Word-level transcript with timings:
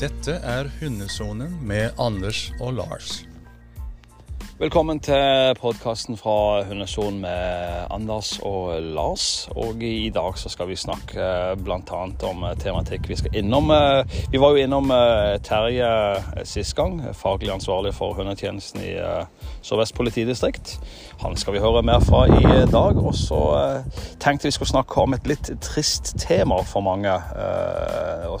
Dette 0.00 0.32
er 0.32 0.70
Hundesonen 0.78 1.58
med 1.60 1.90
Anders 2.00 2.46
og 2.56 2.72
Lars. 2.78 3.29
Velkommen 4.60 4.98
til 5.00 5.54
podkasten 5.56 6.18
fra 6.20 6.60
Hundesonen 6.68 7.22
med 7.22 7.86
Anders 7.88 8.34
og 8.44 8.82
Lars. 8.92 9.48
Og 9.56 9.80
i 9.80 10.10
dag 10.12 10.34
så 10.36 10.50
skal 10.52 10.68
vi 10.68 10.76
snakke 10.76 11.28
bl.a. 11.56 12.00
om 12.28 12.44
tematikk 12.60 13.08
vi 13.08 13.16
skal 13.16 13.38
innom. 13.40 13.72
Vi 14.28 14.40
var 14.42 14.52
jo 14.52 14.60
innom 14.60 14.92
eh, 14.92 15.38
Terje 15.40 15.88
sist 16.44 16.76
gang, 16.76 16.98
faglig 17.16 17.54
ansvarlig 17.54 17.94
for 17.96 18.12
hundetjenesten 18.18 18.84
i 18.84 18.90
eh, 19.00 19.48
Sør-Vest 19.64 19.96
politidistrikt. 19.96 20.74
Han 21.24 21.40
skal 21.40 21.56
vi 21.56 21.64
høre 21.64 21.80
mer 21.80 22.04
fra 22.04 22.26
i 22.28 22.68
dag. 22.68 23.00
Og 23.00 23.16
så 23.16 23.40
eh, 23.62 24.04
tenkte 24.20 24.50
vi 24.50 24.58
skulle 24.58 24.74
snakke 24.74 25.00
om 25.00 25.16
et 25.16 25.32
litt 25.32 25.54
trist 25.64 26.12
tema 26.20 26.60
for 26.68 26.84
mange, 26.84 27.16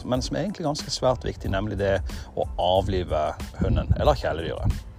men 0.04 0.20
som 0.20 0.36
er 0.36 0.44
egentlig 0.44 0.68
ganske 0.68 0.92
svært 0.92 1.24
viktig, 1.24 1.48
nemlig 1.56 1.80
det 1.80 1.96
å 2.36 2.44
avlive 2.76 3.30
hunden, 3.64 3.96
eller 3.96 4.20
kjæledyret. 4.20 4.89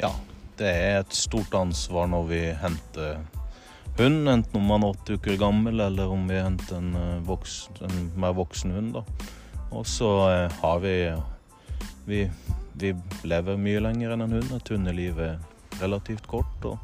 Ja, 0.00 0.12
det 0.58 0.68
er 0.68 0.98
et 1.00 1.14
stort 1.16 1.54
ansvar 1.56 2.08
når 2.12 2.28
vi 2.28 2.40
henter 2.60 3.20
hund, 3.96 4.28
enten 4.28 4.58
om 4.60 4.66
man 4.68 4.84
er 4.84 4.92
åtte 4.92 5.16
uker 5.16 5.38
gammel 5.40 5.80
eller 5.80 6.12
om 6.12 6.26
vi 6.28 6.36
henter 6.36 6.76
en, 6.76 6.90
eh, 7.00 7.22
voksen, 7.24 7.78
en 7.86 8.10
mer 8.20 8.34
voksen 8.36 8.74
hund. 8.76 8.92
da. 8.94 9.04
Og 9.70 9.86
så 9.86 10.10
eh, 10.30 10.52
har 10.62 10.78
vi, 10.84 10.96
vi 12.06 12.30
Vi 12.76 12.90
lever 13.24 13.56
mye 13.56 13.80
lenger 13.80 14.10
enn 14.12 14.20
en 14.20 14.32
hund. 14.36 14.50
Et 14.52 14.68
hundeliv 14.68 15.16
er 15.18 15.38
relativt 15.80 16.26
kort, 16.28 16.64
og 16.68 16.76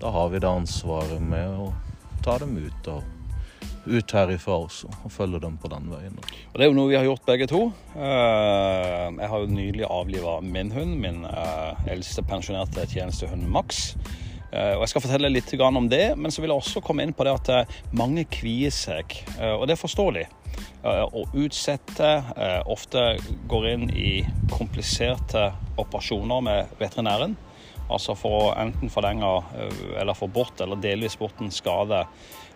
da 0.00 0.08
har 0.08 0.30
vi 0.32 0.38
det 0.40 0.48
ansvaret 0.48 1.20
med 1.20 1.58
å 1.60 1.66
ta 2.24 2.38
dem 2.40 2.56
ut 2.56 2.88
av 2.88 3.02
ut 3.86 4.14
herifra 4.16 4.56
også, 4.64 4.88
og 5.04 5.12
følge 5.12 5.40
dem 5.42 5.56
på 5.60 5.70
den 5.72 5.88
veien. 5.92 6.18
Og 6.52 6.58
Det 6.58 6.66
er 6.66 6.70
jo 6.70 6.76
noe 6.76 6.90
vi 6.90 6.98
har 6.98 7.06
gjort 7.06 7.26
begge 7.26 7.48
to. 7.50 7.62
Eh, 7.94 9.08
jeg 9.20 9.30
har 9.30 9.40
jo 9.42 9.50
nylig 9.50 9.86
avliva 9.88 10.38
min 10.40 10.72
hund, 10.72 10.96
min 11.00 11.24
eh, 11.28 11.88
eldste 11.94 12.24
pensjonerte 12.26 12.86
tjenestehund 12.90 13.46
Max. 13.48 13.96
Eh, 14.52 14.74
og 14.76 14.84
Jeg 14.84 14.92
skal 14.92 15.04
fortelle 15.06 15.32
litt 15.32 15.52
om 15.60 15.88
det, 15.88 16.16
men 16.16 16.30
så 16.30 16.40
vil 16.40 16.50
jeg 16.50 16.62
også 16.62 16.84
komme 16.84 17.02
inn 17.02 17.12
på 17.12 17.24
det 17.24 17.34
at 17.34 17.76
mange 17.92 18.24
kvier 18.24 18.70
seg, 18.70 19.04
og 19.58 19.66
det 19.66 19.76
er 19.76 19.82
forståelig. 19.82 20.26
Å 20.84 21.22
utsette, 21.34 22.08
ofte 22.70 23.16
går 23.48 23.66
inn 23.72 23.88
i 23.90 24.22
kompliserte 24.52 25.48
operasjoner 25.80 26.44
med 26.44 26.76
veterinæren. 26.78 27.34
Altså 27.88 28.14
for 28.16 28.36
å 28.36 28.52
enten 28.60 28.92
forlenge 28.92 29.32
eller 29.98 30.16
få 30.16 30.28
bort 30.32 30.60
eller 30.62 30.78
delvis 30.80 31.18
bort 31.20 31.40
en 31.42 31.52
skade 31.52 32.04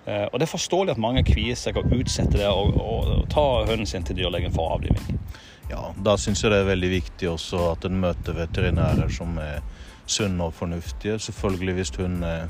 og 0.09 0.39
Det 0.39 0.47
er 0.47 0.51
forståelig 0.51 0.95
at 0.95 1.03
mange 1.03 1.25
kvier 1.27 1.59
seg 1.59 1.77
og 1.81 1.93
utsetter 1.93 2.41
det 2.41 2.49
og, 2.49 2.77
og 2.81 3.27
ta 3.33 3.45
hunden 3.69 3.89
sin 3.89 4.07
til 4.07 4.17
dyrlegen 4.17 4.55
for 4.55 4.77
avliving. 4.77 5.19
Ja, 5.69 5.91
Da 6.05 6.17
syns 6.17 6.43
jeg 6.43 6.53
det 6.53 6.63
er 6.63 6.71
veldig 6.71 6.91
viktig 6.95 7.29
også 7.29 7.73
at 7.75 7.85
en 7.85 8.01
møter 8.01 8.37
veterinærer 8.39 9.11
som 9.13 9.37
er 9.43 9.61
sunne 10.09 10.49
og 10.49 10.55
fornuftige. 10.57 11.19
Selvfølgelig 11.21 11.75
hvis 11.77 11.93
hun 11.99 12.23
er 12.25 12.49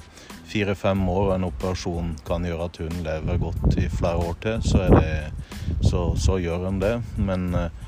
fire-fem 0.49 1.03
år 1.11 1.25
og 1.25 1.35
en 1.35 1.49
operasjon 1.49 2.13
kan 2.27 2.47
gjøre 2.47 2.69
at 2.71 2.79
hun 2.85 3.03
lever 3.05 3.41
godt 3.43 3.79
i 3.83 3.89
flere 3.91 4.23
år 4.29 4.39
til, 4.45 4.63
så, 4.63 4.87
det, 4.95 5.33
så, 5.83 6.05
så 6.17 6.39
gjør 6.39 6.69
en 6.69 6.81
det. 6.83 6.95
Men 7.19 7.51
eh, 7.59 7.85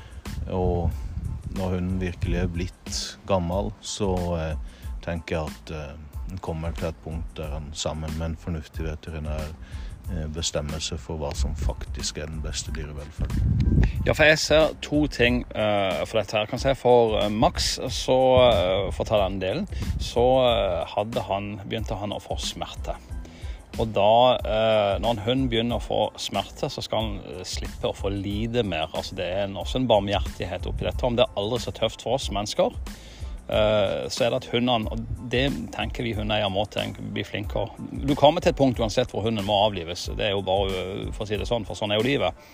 og 0.51 0.91
når 1.55 1.77
hun 1.77 1.95
virkelig 2.01 2.43
er 2.43 2.51
blitt 2.51 3.01
gammel, 3.27 3.71
så 3.81 4.11
eh, 4.37 4.55
tenker 5.05 5.37
jeg 5.37 5.55
at 5.55 5.75
en 6.31 6.41
kommer 6.41 6.73
til 6.77 6.89
et 6.89 7.03
punkt 7.03 7.37
der 7.37 7.57
en 7.57 7.71
sammen 7.73 8.13
med 8.17 8.31
en 8.31 8.39
fornuftig 8.39 8.87
veterinær 8.87 9.51
bestemmelse 9.51 9.89
bestemmer 10.35 10.81
seg 10.83 10.99
for 10.99 11.19
hva 11.21 11.29
som 11.37 11.53
faktisk 11.55 12.17
er 12.19 12.29
den 12.29 12.41
beste 12.43 12.73
dyrevelferden. 12.75 13.85
Ja, 14.05 14.13
for 14.13 14.25
jeg 14.27 14.39
ser 14.41 14.73
to 14.83 15.05
ting 15.11 15.43
uh, 15.53 16.01
for 16.05 16.19
dette 16.19 16.37
her. 16.37 16.49
Kan 16.49 16.59
jeg 16.63 16.77
For 16.79 17.15
uh, 17.19 17.29
Max, 17.31 17.77
så, 17.93 18.17
uh, 18.41 18.91
for 18.91 19.05
å 19.05 19.07
ta 19.07 19.21
den 19.23 19.39
delen, 19.41 19.67
så 20.01 20.25
hadde 20.95 21.23
han, 21.29 21.53
begynte 21.63 21.97
han 21.97 22.15
å 22.15 22.21
få 22.21 22.39
smerte. 22.41 22.97
Og 23.79 23.93
da, 23.95 24.35
når 24.99 25.13
en 25.13 25.21
hund 25.23 25.45
begynner 25.49 25.79
å 25.79 25.83
få 25.83 25.99
smerte, 26.19 26.67
så 26.67 26.81
skal 26.83 27.05
han 27.05 27.45
slippe 27.47 27.87
å 27.87 27.95
få 27.95 28.11
lide 28.11 28.65
mer. 28.67 28.91
Altså 28.91 29.15
Det 29.15 29.29
er 29.31 29.55
også 29.55 29.79
en 29.79 29.87
barmhjertighet 29.87 30.67
oppi 30.67 30.83
dette. 30.89 31.07
Om 31.07 31.15
det 31.15 31.23
er 31.23 31.39
aldri 31.39 31.61
så 31.63 31.71
tøft 31.77 32.03
for 32.03 32.17
oss 32.17 32.27
mennesker, 32.35 32.75
Eh, 32.75 33.10
så 33.51 34.23
er 34.23 34.31
det 34.31 34.37
at 34.37 34.45
hundene 34.53 34.87
Og 34.93 34.99
det 35.31 35.43
tenker 35.75 36.05
vi 36.05 36.13
hundeeiere 36.15 36.51
må 36.51 36.63
bli 37.11 37.23
flinkere. 37.27 37.73
Du 37.91 38.13
kommer 38.15 38.43
til 38.43 38.53
et 38.53 38.59
punkt 38.59 38.79
uansett 38.79 39.11
hvor 39.11 39.25
hunden 39.25 39.45
må 39.47 39.57
avlives. 39.65 40.09
Det 40.15 40.29
er 40.29 40.31
jo 40.35 40.43
bare 40.45 41.11
for 41.11 41.25
å 41.25 41.27
si 41.27 41.39
det 41.39 41.47
sånn, 41.49 41.65
for 41.67 41.75
sånn 41.75 41.91
er 41.91 41.99
jo 41.99 42.07
livet. 42.07 42.47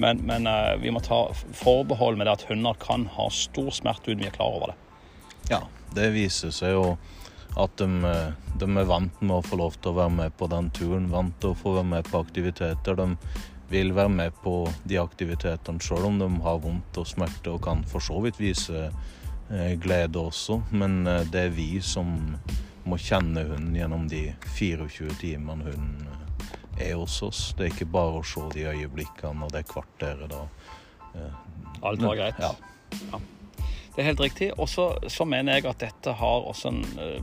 Men, 0.00 0.22
men 0.28 0.48
eh, 0.48 0.76
vi 0.80 0.92
må 0.92 1.02
ta 1.04 1.26
forbehold 1.56 2.18
med 2.18 2.28
det 2.28 2.36
at 2.36 2.46
hunder 2.48 2.76
kan 2.80 3.06
ha 3.16 3.28
stor 3.32 3.70
smerte 3.74 4.10
uten 4.10 4.24
vi 4.24 4.30
er 4.30 4.36
klar 4.36 4.56
over 4.56 4.72
det. 4.72 4.78
Ja, 5.50 5.62
det 5.96 6.12
viser 6.14 6.52
seg 6.54 6.76
jo 6.76 6.84
at 7.60 7.76
de, 7.76 7.88
eh, 8.08 8.52
de, 8.60 8.68
er 8.68 8.88
vant 8.88 9.20
med 9.20 9.36
å 9.38 9.44
få 9.44 9.60
lov 9.60 9.76
til 9.80 9.92
å 9.92 9.98
være 10.00 10.16
med 10.16 10.36
på 10.40 10.48
den 10.52 10.70
turen. 10.72 11.10
Vant 11.12 11.36
til 11.40 11.52
å 11.52 11.58
få 11.58 11.76
være 11.78 11.90
med 11.92 12.08
på 12.08 12.22
aktiviteter. 12.24 12.96
De 12.96 13.10
vil 13.72 13.92
være 13.96 14.12
med 14.12 14.36
på 14.44 14.62
de 14.88 15.00
aktivitetene 15.00 15.80
sjøl 15.84 16.08
om 16.08 16.20
de 16.20 16.28
har 16.44 16.60
vondt 16.64 17.00
og 17.00 17.08
smerte 17.08 17.52
og 17.52 17.64
kan 17.64 17.84
for 17.88 18.04
så 18.04 18.18
vidt 18.24 18.40
vise 18.40 18.88
Eh, 18.88 19.21
glede 19.82 20.18
også. 20.18 20.62
Men 20.70 21.06
eh, 21.06 21.24
det 21.32 21.46
er 21.46 21.54
vi 21.56 21.80
som 21.84 22.36
må 22.84 22.98
kjenne 22.98 23.44
hunden 23.46 23.76
gjennom 23.76 24.08
de 24.10 24.24
24 24.56 25.14
timene 25.20 25.70
hun 25.70 26.08
eh, 26.78 26.88
er 26.90 26.96
hos 26.96 27.20
oss. 27.22 27.52
Det 27.56 27.66
er 27.66 27.74
ikke 27.74 27.92
bare 27.92 28.22
å 28.22 28.26
se 28.26 28.48
de 28.54 28.66
øyeblikkene 28.70 29.46
og 29.46 29.54
det 29.54 29.66
kvarteret 29.70 30.30
da. 30.32 30.44
Alt 31.82 32.02
var 32.02 32.16
greit? 32.16 32.40
Ja. 32.40 32.54
ja. 33.12 33.20
Det 33.92 34.00
er 34.00 34.08
helt 34.08 34.22
riktig. 34.24 34.52
Og 34.56 34.70
så 34.72 35.24
mener 35.28 35.58
jeg 35.58 35.68
at 35.68 35.82
dette 35.82 36.14
har 36.16 36.46
også 36.48 36.70
en 36.70 36.78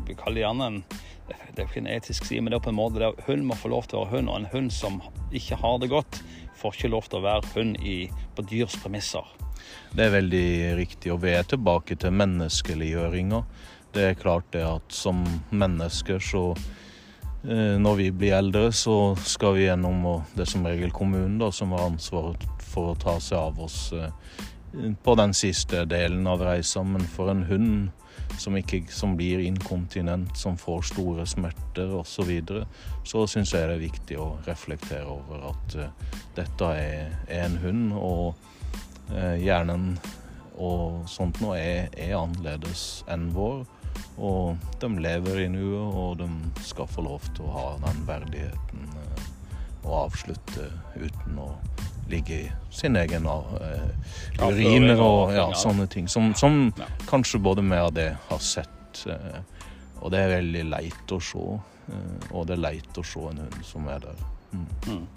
Vi 0.05 0.13
kaller 0.13 0.43
gjerne 0.43 0.67
en 0.69 0.83
det 1.29 1.61
er 1.61 1.67
ikke 1.67 1.81
en 1.81 1.89
etisk 1.91 2.25
side, 2.25 2.41
men 2.41 2.53
det 2.53 2.59
er 2.59 2.65
på 2.65 2.71
en 2.71 2.77
måte 2.77 3.01
der 3.01 3.17
hun 3.27 3.43
må 3.45 3.57
få 3.57 3.69
lov 3.69 3.89
til 3.89 3.99
å 3.99 4.05
være 4.05 4.19
hund. 4.19 4.29
Og 4.31 4.37
en 4.39 4.47
hund 4.53 4.71
som 4.73 5.01
ikke 5.35 5.57
har 5.61 5.77
det 5.81 5.91
godt, 5.91 6.21
får 6.59 6.77
ikke 6.77 6.91
lov 6.93 7.09
til 7.09 7.19
å 7.19 7.25
være 7.25 7.51
hund 7.53 7.77
i, 7.85 7.97
på 8.35 8.45
dyrs 8.49 8.77
premisser. 8.81 9.27
Det 9.95 10.05
er 10.05 10.13
veldig 10.13 10.49
riktig, 10.77 11.11
og 11.13 11.23
vi 11.23 11.33
er 11.33 11.47
tilbake 11.49 11.97
til 11.97 12.13
menneskeliggjøringa. 12.13 13.41
Det 13.93 14.03
er 14.05 14.19
klart 14.19 14.51
det 14.53 14.61
at 14.67 14.93
som 14.93 15.23
mennesker 15.49 16.21
så 16.21 16.43
eh, 17.43 17.77
Når 17.81 17.95
vi 17.97 18.11
blir 18.11 18.37
eldre, 18.37 18.71
så 18.71 19.15
skal 19.25 19.55
vi 19.57 19.65
gjennom, 19.65 20.05
og 20.05 20.35
det 20.35 20.45
er 20.45 20.51
som 20.51 20.67
regel 20.69 20.93
kommunen 20.93 21.39
da, 21.41 21.49
som 21.51 21.73
har 21.73 21.87
ansvaret 21.89 22.45
for 22.69 22.91
å 22.91 22.99
ta 22.99 23.17
seg 23.23 23.39
av 23.39 23.63
oss 23.65 23.79
eh, 23.97 24.11
på 25.03 25.15
den 25.17 25.33
siste 25.33 25.85
delen 25.89 26.27
av 26.29 26.43
reisa. 26.45 26.83
Men 26.85 27.07
for 27.09 27.33
en 27.33 27.47
hund 27.49 27.89
som, 28.37 28.53
ikke, 28.59 28.83
som 28.93 29.15
blir 29.17 29.41
inkontinent, 29.41 30.37
som 30.37 30.57
får 30.57 30.85
store 30.91 31.25
smerter 31.25 31.95
osv., 31.97 32.13
så, 32.13 32.27
videre, 32.29 32.67
så 33.03 33.25
syns 33.25 33.55
jeg 33.55 33.65
det 33.65 33.79
er 33.79 33.81
viktig 33.87 34.19
å 34.21 34.29
reflektere 34.45 35.09
over 35.09 35.49
at 35.49 35.79
uh, 35.81 36.13
dette 36.37 36.69
er, 36.77 37.17
er, 37.25 37.47
en 37.47 37.57
hund. 37.63 37.97
og 37.97 38.37
Eh, 38.37 38.58
hjernen 39.41 39.91
og 40.59 41.05
sånt 41.09 41.39
nå 41.41 41.53
er, 41.55 41.87
er, 41.95 42.15
annerledes 42.19 43.03
enn 43.09 43.29
vår. 43.35 43.63
Og 44.19 44.59
de 44.81 44.89
lever 44.99 45.45
i 45.45 45.49
nuet, 45.51 45.95
og 45.95 46.19
de 46.19 46.27
skal 46.67 46.89
få 46.91 47.05
lov 47.07 47.23
til 47.33 47.47
å 47.47 47.53
ha 47.55 47.67
den 47.85 48.01
verdigheten 48.07 48.89
å 48.93 49.09
og 49.89 49.95
avslutte 50.05 50.65
uten 50.99 51.39
å 51.39 51.49
ligge 52.09 52.35
i 52.35 52.47
sin 52.73 52.97
egen 52.97 53.27
eh, 53.29 54.41
uriner 54.41 55.01
og 55.03 55.33
ja, 55.35 55.45
sånne 55.57 55.87
ting. 55.91 56.09
Som, 56.09 56.33
som 56.35 56.71
kanskje 57.09 57.41
både 57.43 57.65
vi 57.65 57.81
og 57.83 57.93
det 57.97 58.09
har 58.29 58.43
sett. 58.43 59.05
Eh, 59.05 59.39
og 59.99 60.13
det 60.13 60.23
er 60.23 60.35
veldig 60.39 60.65
leit 60.71 61.13
å 61.13 61.21
se. 61.23 61.45
Eh, 61.89 62.27
og 62.31 62.49
det 62.49 62.57
er 62.57 62.65
leit 62.65 62.99
å 62.99 63.05
se 63.05 63.23
en 63.31 63.43
hund 63.45 63.61
som 63.65 63.87
er 63.91 64.03
der. 64.07 64.27
Mm. 64.51 64.67
mm. 64.87 65.07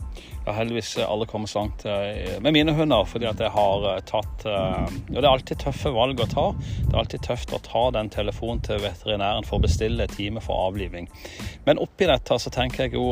Har 0.47 0.53
heldigvis 0.53 0.99
alle 0.99 1.27
kommer 1.27 1.47
så 1.47 1.59
langt 1.59 1.85
eh, 1.85 2.41
med 2.41 2.53
mine 2.53 2.73
hunder, 2.73 3.05
fordi 3.05 3.29
at 3.31 3.41
jeg 3.41 3.51
har 3.55 3.85
eh, 3.93 4.01
tatt 4.03 4.47
Og 4.49 4.51
eh, 4.51 4.97
det 5.15 5.23
er 5.23 5.29
alltid 5.31 5.61
tøffe 5.63 5.93
valg 5.95 6.19
å 6.19 6.27
ta. 6.27 6.47
Det 6.59 6.91
er 6.91 6.99
alltid 6.99 7.23
tøft 7.29 7.55
å 7.55 7.61
ta 7.63 7.83
den 7.95 8.11
telefonen 8.11 8.63
til 8.67 8.83
veterinæren 8.83 9.47
for 9.47 9.61
å 9.61 9.63
bestille 9.63 10.09
time 10.11 10.43
for 10.43 10.67
avliving. 10.67 11.07
Men 11.67 11.79
oppi 11.79 12.09
dette 12.11 12.39
så 12.43 12.51
tenker 12.51 12.87
jeg 12.89 12.97
jo 12.97 13.05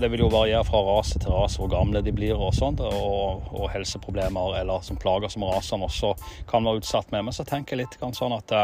Det 0.00 0.08
vil 0.08 0.22
jo 0.24 0.30
variere 0.32 0.64
fra 0.64 0.80
rase 0.86 1.20
til 1.20 1.34
rase 1.34 1.60
hvor 1.60 1.68
gamle 1.72 2.00
de 2.02 2.14
blir 2.14 2.38
og 2.38 2.54
sånt, 2.56 2.80
og, 2.80 3.52
og 3.52 3.68
helseproblemer 3.74 4.56
eller 4.62 4.80
som 4.86 4.96
plager 4.96 5.28
som 5.32 5.44
rasene 5.44 5.84
også 5.84 6.14
kan 6.48 6.64
være 6.64 6.80
utsatt 6.80 7.12
med. 7.12 7.26
Men 7.28 7.36
så 7.36 7.44
tenker 7.44 7.76
jeg 7.76 7.84
litt 7.84 8.16
sånn 8.16 8.32
at 8.38 8.56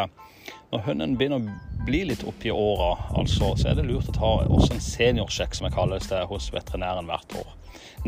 når 0.72 0.82
hunden 0.84 1.14
begynner 1.16 1.40
å 1.40 1.84
bli 1.86 2.02
litt 2.10 2.24
oppi 2.28 2.50
åra, 2.52 2.90
altså, 3.16 3.54
så 3.56 3.70
er 3.70 3.78
det 3.78 3.86
lurt 3.88 4.10
å 4.10 4.16
ta 4.16 4.32
også 4.44 4.74
en 4.74 4.82
seniorsjekk, 4.84 5.56
som 5.56 5.68
jeg 5.68 5.76
kaller 5.78 6.02
det, 6.04 6.24
hos 6.28 6.50
veterinæren 6.52 7.08
hvert 7.08 7.36
år. 7.40 7.54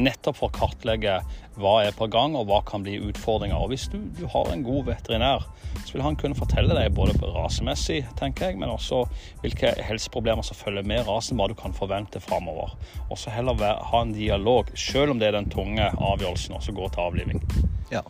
Nettopp 0.01 0.37
for 0.39 0.51
å 0.51 0.55
kartlegge 0.55 1.17
hva 1.61 1.73
er 1.87 1.97
på 1.97 2.07
gang, 2.13 2.37
og 2.37 2.51
hva 2.51 2.61
kan 2.67 2.85
bli 2.85 2.99
utfordringer. 3.01 3.57
Og 3.57 3.73
Hvis 3.73 3.89
du, 3.93 3.99
du 4.19 4.27
har 4.31 4.51
en 4.53 4.65
god 4.67 4.91
veterinær, 4.91 5.47
så 5.87 5.95
vil 5.95 6.05
han 6.05 6.19
kunne 6.21 6.37
fortelle 6.37 6.77
deg 6.77 6.95
både 6.97 7.17
rasemessig, 7.23 8.03
tenker 8.21 8.51
jeg, 8.51 8.61
men 8.61 8.73
også 8.73 9.03
hvilke 9.43 9.73
helseproblemer 9.87 10.47
som 10.47 10.59
følger 10.59 10.87
med 10.87 11.09
rasen, 11.09 11.41
hva 11.41 11.49
du 11.51 11.57
kan 11.59 11.75
forvente 11.77 12.21
framover. 12.23 12.77
Og 13.09 13.19
så 13.19 13.33
heller 13.35 13.57
ha 13.91 14.03
en 14.05 14.15
dialog, 14.17 14.69
selv 14.79 15.15
om 15.15 15.23
det 15.23 15.31
er 15.31 15.39
den 15.39 15.51
tunge 15.53 15.89
avgjørelsen, 15.97 16.59
og 16.59 16.67
så 16.67 16.77
gå 16.77 16.91
til 16.93 17.09
avliving. 17.09 17.47
Ja, 17.91 18.05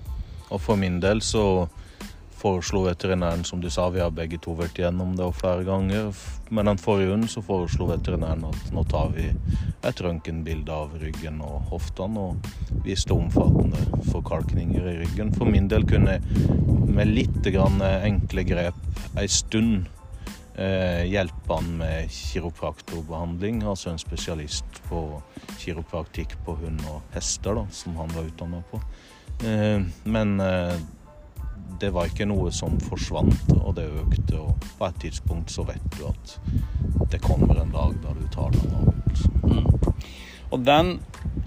Og 0.51 0.59
for 0.61 0.75
min 0.75 0.99
del 0.99 1.23
så 1.23 1.69
foreslo 2.41 2.85
veterinæren, 2.87 3.45
som 3.45 3.61
du 3.61 3.69
sa, 3.71 3.89
vi 3.93 4.01
har 4.01 4.13
begge 4.15 4.41
to 4.43 4.55
vært 4.59 4.79
gjennom 4.81 5.13
det 5.19 5.29
flere 5.37 5.65
ganger. 5.65 6.13
men 6.51 6.67
den 6.67 6.79
forrige 6.79 7.11
hunden 7.11 7.29
så 7.29 7.43
foreslo 7.43 7.87
veterinæren 7.87 8.45
at 8.45 8.73
nå 8.75 8.83
tar 8.91 9.13
vi 9.15 9.29
et 9.87 10.01
røntgenbilde 10.01 10.73
av 10.73 10.97
ryggen 10.99 11.41
og 11.47 11.69
hoftene, 11.71 12.19
og 12.19 12.83
viste 12.85 13.15
omfattende 13.15 13.79
forkalkninger 14.11 14.89
i 14.89 14.97
ryggen. 15.05 15.33
For 15.35 15.45
min 15.47 15.69
del 15.69 15.87
kunne 15.87 16.19
jeg 16.19 16.23
med 16.91 17.07
litt 17.07 17.47
enkle 17.47 18.45
grep 18.45 18.75
ei 19.19 19.29
stund 19.29 19.87
eh, 20.57 21.05
hjelpe 21.07 21.55
han 21.55 21.77
med 21.79 22.11
kiropraktorbehandling, 22.11 23.63
altså 23.63 23.91
en 23.91 24.03
spesialist 24.03 24.83
på 24.89 25.23
kiropraktikk 25.61 26.37
på 26.45 26.57
hund 26.65 26.81
og 26.91 27.03
hester, 27.15 27.55
da, 27.55 27.67
som 27.71 27.97
han 28.01 28.13
var 28.17 28.29
utdanna 28.29 28.63
på. 28.71 28.81
Eh, 29.47 29.81
men 30.05 30.41
eh, 30.41 30.81
det 31.81 31.93
var 31.95 32.11
ikke 32.11 32.27
noe 32.29 32.51
som 32.55 32.77
forsvant, 32.85 33.53
og 33.57 33.75
det 33.79 33.87
økte. 34.03 34.41
Og 34.41 34.69
på 34.79 34.89
et 34.89 35.01
tidspunkt 35.05 35.53
så 35.53 35.65
vet 35.69 35.85
du 35.97 36.07
at 36.09 36.37
det 37.13 37.23
kommer 37.25 37.61
en 37.61 37.73
dag 37.75 37.97
da 38.03 38.15
du 38.17 38.27
tar 38.33 38.53
den 38.55 38.75
avgjørelsen. 38.81 39.41
Mm. 39.45 39.71
Og 40.51 40.65
den 40.67 40.97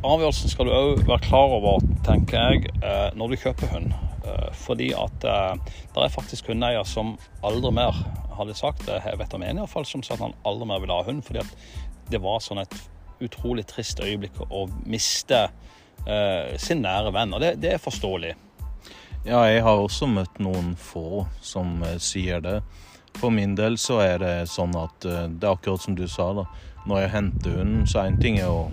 avgjørelsen 0.07 0.51
skal 0.51 0.67
du 0.67 0.73
òg 0.75 1.03
være 1.07 1.25
klar 1.25 1.55
over, 1.57 1.83
tenker 2.07 2.39
jeg, 2.39 2.71
eh, 2.79 3.09
når 3.19 3.33
du 3.33 3.41
kjøper 3.41 3.71
hund. 3.73 3.91
Eh, 4.23 4.49
fordi 4.55 4.91
at 4.95 5.27
eh, 5.27 5.73
det 5.95 6.05
er 6.05 6.13
faktisk 6.13 6.51
hundeeier 6.51 6.87
som 6.87 7.17
aldri 7.43 7.73
mer 7.75 7.99
hadde 8.37 8.55
sagt 8.57 8.85
det. 8.87 9.01
Jeg 9.03 9.19
vet 9.19 9.35
om 9.35 9.43
en 9.43 9.59
iallfall 9.63 9.87
som 9.87 10.03
sa 10.03 10.15
at 10.15 10.23
han 10.23 10.37
aldri 10.47 10.69
mer 10.71 10.81
ville 10.83 10.95
ha 10.95 11.07
hund, 11.07 11.23
fordi 11.27 11.43
at 11.43 12.11
det 12.11 12.23
var 12.23 12.39
sånn 12.43 12.63
et 12.63 12.79
utrolig 13.23 13.67
trist 13.69 14.01
øyeblikk 14.03 14.39
å 14.49 14.65
miste 14.89 15.45
sin 16.59 16.81
nære 16.83 17.13
venn. 17.15 17.31
Og 17.31 17.39
det, 17.39 17.53
det 17.63 17.69
er 17.77 17.79
forståelig. 17.79 18.33
Ja, 19.23 19.45
jeg 19.47 19.61
har 19.63 19.79
også 19.79 20.03
møtt 20.11 20.39
noen 20.43 20.73
få 20.75 21.23
som 21.39 21.77
uh, 21.79 21.95
sier 21.95 22.41
det. 22.43 22.57
For 23.15 23.31
min 23.31 23.53
del 23.55 23.77
så 23.79 24.01
er 24.03 24.17
det 24.19 24.31
sånn 24.51 24.73
at 24.75 25.05
uh, 25.07 25.29
det 25.31 25.47
er 25.47 25.53
akkurat 25.53 25.79
som 25.85 25.95
du 25.95 26.03
sa, 26.11 26.25
da. 26.35 26.43
Når 26.83 26.99
jeg 26.99 27.11
henter 27.13 27.55
hunden, 27.61 27.85
så 27.87 28.01
en 28.03 28.17
ting 28.19 28.41
er 28.41 28.49
jo, 28.49 28.65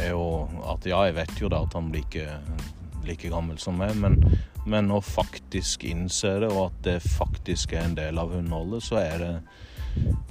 er 0.00 0.10
jo 0.10 0.24
at 0.72 0.88
ja, 0.90 1.04
jeg 1.06 1.14
vet 1.20 1.38
jo 1.38 1.52
da 1.52 1.62
at 1.62 1.76
han 1.78 1.92
blir 1.92 2.02
ikke 2.02 2.40
like 3.06 3.30
gammel 3.30 3.60
som 3.62 3.78
meg, 3.78 3.94
men, 3.94 4.18
men 4.66 4.90
å 4.90 4.98
faktisk 4.98 5.86
innse 5.86 6.34
det, 6.42 6.50
og 6.50 6.72
at 6.72 6.82
det 6.88 6.96
faktisk 7.04 7.76
er 7.76 7.86
en 7.86 7.96
del 8.00 8.18
av 8.18 8.34
hundeholdet, 8.34 8.82
så 8.88 8.98
er 9.04 9.22
det 9.22 9.32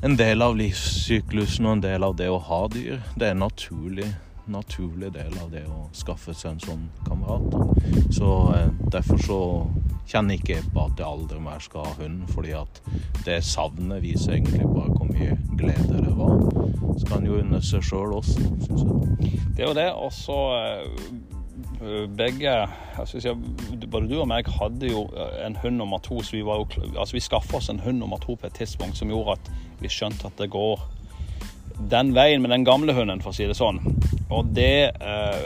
en 0.04 0.20
del 0.20 0.44
av 0.44 0.58
livssyklusen 0.60 1.70
og 1.70 1.78
en 1.78 1.88
del 1.88 2.04
av 2.04 2.20
det 2.20 2.28
å 2.28 2.44
ha 2.44 2.66
dyr. 2.76 3.00
Det 3.16 3.32
er 3.32 3.40
naturlig 3.40 4.12
naturlig 4.52 5.14
del 5.16 5.34
av 5.42 5.52
det 5.54 5.64
å 5.70 5.88
skaffe 5.96 6.34
seg 6.36 6.56
en 6.56 6.64
sånn 6.64 6.86
kamerat. 7.08 7.56
Så 8.14 8.30
eh, 8.56 8.70
Derfor 8.94 9.22
så 9.22 9.40
kjenner 10.10 10.38
ikke 10.38 10.58
jeg 10.58 10.70
på 10.74 10.84
at 10.84 11.00
jeg 11.00 11.08
aldri 11.08 11.40
mer 11.42 11.64
skal 11.64 11.88
ha 11.88 11.94
hund, 12.02 12.26
fordi 12.34 12.54
at 12.58 12.82
det 13.26 13.40
savnet 13.48 14.04
viser 14.04 14.38
egentlig 14.38 14.68
bare 14.68 14.92
hvor 14.94 15.10
mye 15.10 15.38
glede 15.58 16.04
det 16.04 16.16
var. 16.18 16.36
Så 17.00 17.08
kan 17.10 17.26
jo 17.26 17.40
unne 17.40 17.62
seg 17.64 17.86
sjøl 17.88 18.18
også, 18.20 18.44
syns 18.66 18.84
jeg. 18.84 19.32
Det 19.56 19.64
er 19.64 19.70
jo 19.70 19.78
det. 19.78 19.90
Og 19.98 20.12
så 20.14 20.40
eh, 20.60 22.10
begge 22.18 22.50
jeg, 22.50 23.38
Både 23.92 24.08
du 24.10 24.16
og 24.22 24.28
meg 24.30 24.48
hadde 24.60 24.90
jo 24.90 25.06
eh, 25.14 25.40
en 25.48 25.58
hund 25.64 25.80
nummer 25.82 26.02
to. 26.04 26.22
Så 26.22 26.38
vi, 26.38 26.44
altså 26.46 27.14
vi 27.18 27.24
skaffa 27.24 27.58
oss 27.60 27.72
en 27.74 27.82
hund 27.84 28.02
nummer 28.04 28.22
to 28.22 28.36
på 28.36 28.50
et 28.50 28.60
tidspunkt 28.60 28.98
som 28.98 29.12
gjorde 29.12 29.38
at 29.40 29.54
vi 29.82 29.92
skjønte 29.92 30.30
at 30.30 30.38
det 30.40 30.52
går 30.54 30.82
den 31.78 32.14
veien 32.16 32.42
med 32.42 32.52
den 32.54 32.66
gamle 32.68 32.94
hunden, 32.94 33.22
for 33.22 33.34
å 33.34 33.38
si 33.38 33.48
det 33.50 33.58
sånn. 33.58 33.82
Og 34.34 34.54
det 34.56 34.94
eh, 34.94 35.46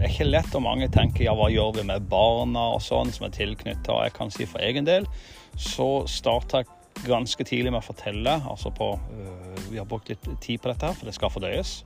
er 0.00 0.10
ikke 0.10 0.28
lett, 0.28 0.54
og 0.54 0.64
mange 0.66 0.90
tenker 0.92 1.26
ja, 1.26 1.34
hva 1.36 1.50
gjør 1.52 1.78
vi 1.78 1.86
med 1.88 2.08
barna 2.10 2.70
og 2.74 2.82
sånn 2.84 3.12
som 3.14 3.28
er 3.28 3.34
tilknytta. 3.34 4.02
Jeg 4.06 4.16
kan 4.16 4.32
si 4.34 4.48
for 4.48 4.62
egen 4.64 4.88
del 4.88 5.08
så 5.54 6.04
starta 6.10 6.62
jeg 6.62 7.06
ganske 7.06 7.46
tidlig 7.46 7.72
med 7.72 7.82
å 7.82 7.86
fortelle. 7.86 8.40
altså 8.50 8.70
på, 8.74 8.94
eh, 8.94 9.60
Vi 9.70 9.78
har 9.78 9.86
brukt 9.86 10.08
litt 10.08 10.24
tid 10.40 10.60
på 10.60 10.70
dette, 10.70 10.86
her, 10.86 10.94
for 10.94 11.06
det 11.06 11.14
skal 11.14 11.30
fordøyes. 11.30 11.82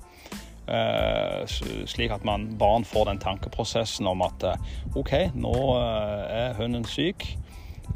Uh, 0.68 1.48
slik 1.88 2.12
at 2.12 2.24
man, 2.28 2.42
barn 2.60 2.84
får 2.84 3.06
den 3.08 3.18
tankeprosessen 3.18 4.04
om 4.06 4.20
at 4.20 4.42
uh, 4.44 4.56
OK, 5.00 5.14
nå 5.32 5.54
er 5.80 6.58
hunden 6.58 6.84
syk. 6.84 7.24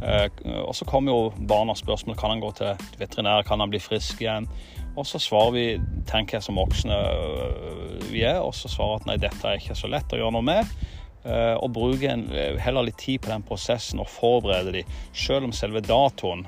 og 0.01 0.73
så 0.75 0.87
kommer 0.89 1.13
jo 1.13 1.47
barna 1.47 1.75
spørsmål 1.77 2.17
kan 2.17 2.31
han 2.31 2.41
gå 2.41 2.51
til 2.57 2.73
veterinær, 2.99 3.45
kan 3.45 3.61
han 3.61 3.71
bli 3.71 3.79
frisk 3.79 4.23
igjen. 4.25 4.49
Og 4.97 5.07
så 5.09 5.21
svarer 5.23 5.55
vi, 5.55 5.67
tenker 6.09 6.39
jeg 6.39 6.47
som 6.47 6.59
voksne 6.61 6.97
øh, 6.97 8.11
vi 8.11 8.25
er, 8.29 8.43
og 8.45 8.55
så 8.57 8.69
svarer 8.69 9.01
at 9.01 9.07
nei, 9.09 9.21
dette 9.21 9.47
er 9.49 9.61
ikke 9.61 9.79
så 9.79 9.89
lett 9.91 10.13
å 10.13 10.21
gjøre 10.21 10.35
noe 10.37 10.45
med. 10.45 10.75
Øh, 11.23 11.55
og 11.63 11.71
bruke 11.73 12.11
en, 12.11 12.27
øh, 12.35 12.59
heller 12.61 12.89
litt 12.89 12.99
tid 13.01 13.23
på 13.25 13.31
den 13.31 13.45
prosessen 13.47 14.03
og 14.03 14.11
forberede 14.11 14.75
de. 14.77 14.83
Selv 15.17 15.49
om 15.49 15.55
selve 15.57 15.81
datoen, 15.87 16.45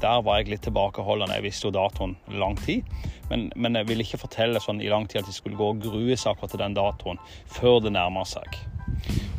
der 0.00 0.22
var 0.22 0.38
jeg 0.38 0.52
litt 0.52 0.66
tilbakeholdende. 0.68 1.38
Jeg 1.40 1.48
visste 1.48 1.68
jo 1.70 1.74
datoen 1.74 2.14
lang 2.30 2.58
tid. 2.62 2.86
Men, 3.30 3.48
men 3.56 3.80
jeg 3.80 3.88
ville 3.88 4.04
ikke 4.04 4.20
fortelle 4.26 4.60
sånn 4.62 4.82
i 4.84 4.92
lang 4.92 5.08
tid 5.08 5.22
at 5.22 5.30
de 5.30 5.34
skulle 5.34 5.58
gå 5.58 5.72
og 5.72 5.82
grue 5.82 6.14
seg 6.14 6.34
akkurat 6.34 6.54
til 6.54 6.62
den 6.62 6.76
datoen 6.76 7.20
før 7.50 7.80
det 7.82 7.94
nærmer 7.96 8.28
seg. 8.28 8.60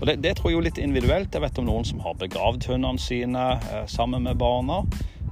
Og 0.01 0.07
det, 0.09 0.17
det 0.23 0.35
tror 0.37 0.51
jeg 0.51 0.57
jo 0.57 0.63
litt 0.65 0.79
individuelt. 0.81 1.33
Jeg 1.33 1.43
vet 1.43 1.59
om 1.61 1.67
noen 1.69 1.85
som 1.87 2.01
har 2.03 2.17
begravd 2.19 2.67
hundene 2.71 3.01
sine 3.01 3.45
eh, 3.69 3.85
sammen 3.91 4.25
med 4.27 4.39
barna. 4.41 4.81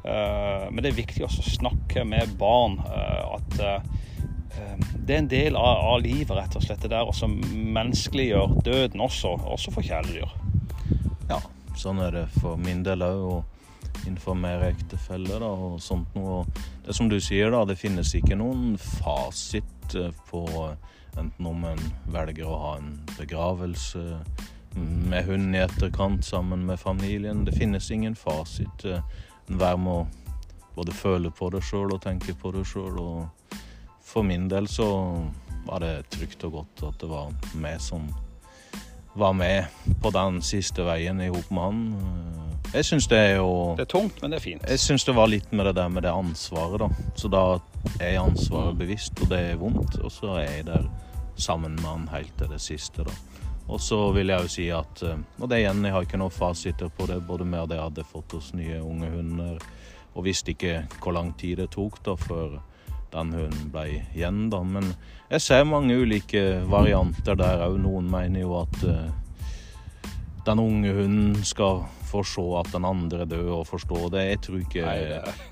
Eh, 0.03 0.71
men 0.71 0.83
det 0.83 0.91
er 0.91 0.97
viktig 0.97 1.23
også 1.23 1.43
å 1.43 1.53
snakke 1.57 2.03
med 2.07 2.35
barn 2.39 2.79
eh, 2.83 3.21
at 3.37 3.59
eh, 3.63 3.85
det 5.03 5.15
er 5.15 5.21
en 5.21 5.31
del 5.31 5.55
av, 5.57 5.97
livet, 6.03 6.35
rett 6.35 6.55
og 6.59 6.63
slett. 6.63 6.83
Det 6.83 6.91
der 6.91 7.09
å 7.09 7.29
menneskeliggjør 7.73 8.59
døden 8.63 9.01
også, 9.01 9.33
også 9.55 9.73
for 9.73 9.85
kjæledyr. 9.85 10.29
Ja, 11.31 11.39
sånn 11.79 12.03
er 12.03 12.13
det 12.13 12.27
for 12.37 12.59
min 12.61 12.83
del 12.85 13.03
òg. 13.05 13.25
Å 13.33 13.41
informere 14.09 14.71
ektefeller 14.73 15.43
og 15.45 15.77
sånt 15.81 16.15
noe. 16.17 16.41
Det 16.83 16.95
som 16.97 17.07
du 17.11 17.19
sier, 17.23 17.51
da, 17.53 17.61
det 17.67 17.77
finnes 17.79 18.09
ikke 18.17 18.35
noen 18.35 18.73
fasit 18.81 19.95
på 20.27 20.41
enten 21.13 21.47
om 21.47 21.63
en 21.69 21.83
velger 22.11 22.49
å 22.49 22.57
ha 22.59 22.71
en 22.81 22.95
begravelse 23.15 24.03
med 24.75 25.29
hund 25.29 25.55
i 25.55 25.61
etterkant 25.61 26.25
sammen 26.25 26.65
med 26.67 26.81
familien. 26.81 27.45
Det 27.47 27.55
finnes 27.55 27.91
ingen 27.93 28.17
fasit 28.17 28.87
være 29.47 29.77
med 29.77 29.93
å 29.93 30.07
både 30.75 30.95
føle 30.95 31.31
på 31.31 31.49
det 31.53 31.63
sjøl 31.65 31.93
og 31.93 32.01
tenke 32.01 32.35
på 32.37 32.51
det 32.55 32.65
sjøl. 32.67 32.99
Og 32.99 33.57
for 34.03 34.25
min 34.25 34.49
del 34.51 34.67
så 34.67 34.87
var 35.67 35.83
det 35.83 36.09
trygt 36.11 36.43
og 36.47 36.59
godt 36.59 36.85
at 36.89 37.01
det 37.01 37.09
var 37.11 37.33
meg 37.55 37.81
som 37.81 38.07
var 39.13 39.35
med 39.37 39.65
på 40.01 40.09
den 40.09 40.41
siste 40.41 40.85
veien 40.87 41.21
i 41.21 41.29
hop 41.29 41.51
med 41.53 41.63
han. 41.63 41.83
Jeg 42.73 42.87
syns 42.87 43.07
det 43.07 43.19
er 43.19 43.35
jo 43.37 43.75
Det 43.77 43.85
er 43.85 43.91
tungt, 43.91 44.21
men 44.21 44.33
det 44.33 44.39
er 44.39 44.43
fint. 44.47 44.63
Jeg 44.65 44.81
syns 44.81 45.05
det 45.05 45.13
var 45.15 45.29
litt 45.29 45.51
med 45.53 45.67
det 45.69 45.75
der 45.77 45.91
med 45.93 46.03
det 46.03 46.09
ansvaret, 46.09 46.81
da. 46.81 46.89
Så 47.15 47.29
da 47.29 47.43
er 48.01 48.17
ansvaret 48.23 48.77
bevisst, 48.77 49.19
og 49.21 49.29
det 49.29 49.39
er 49.51 49.59
vondt. 49.61 49.99
Og 50.01 50.11
så 50.11 50.39
er 50.41 50.49
jeg 50.49 50.65
der 50.71 50.89
sammen 51.37 51.75
med 51.75 51.85
han 51.85 52.07
helt 52.15 52.33
til 52.37 52.49
det 52.49 52.61
siste, 52.61 53.05
da. 53.05 53.13
Og 53.67 53.79
så 53.81 53.99
vil 54.11 54.33
jeg 54.33 54.43
jo 54.43 54.51
si 54.51 54.67
at 54.75 55.03
eh, 55.07 55.23
Og 55.39 55.47
det 55.49 55.61
igjen, 55.61 55.85
jeg 55.85 55.95
har 55.95 56.05
ikke 56.05 56.19
noen 56.19 56.33
fasiter 56.33 56.91
på 56.91 57.07
det. 57.09 57.21
Både 57.27 57.47
med 57.47 57.63
at 57.65 57.75
jeg 57.75 57.85
hadde 57.85 58.07
fått 58.09 58.35
oss 58.37 58.51
nye 58.57 58.81
unge 58.83 59.09
hunder, 59.13 59.57
og 60.13 60.27
visste 60.27 60.53
ikke 60.53 60.83
hvor 61.01 61.15
lang 61.15 61.33
tid 61.39 61.63
det 61.63 61.71
tok 61.73 62.01
da 62.05 62.17
før 62.19 62.59
den 63.13 63.33
hunden 63.33 63.69
ble 63.73 63.87
igjen, 64.13 64.47
da. 64.49 64.61
Men 64.65 64.93
jeg 65.29 65.41
ser 65.41 65.65
mange 65.69 65.95
ulike 65.97 66.63
varianter 66.69 67.37
der 67.37 67.65
òg. 67.65 67.79
Noen 67.81 68.09
mener 68.11 68.43
jo 68.43 68.55
at 68.59 68.79
uh, 68.85 70.13
den 70.45 70.61
unge 70.61 70.93
hunden 70.97 71.43
skal 71.45 71.83
få 72.09 72.23
se 72.27 72.43
at 72.59 72.69
den 72.73 72.85
andre 72.85 73.25
dør 73.29 73.59
og 73.59 73.67
forstå 73.69 74.09
det. 74.13 74.25
Jeg 74.27 74.41
tror 74.45 74.59
ikke, 74.61 74.97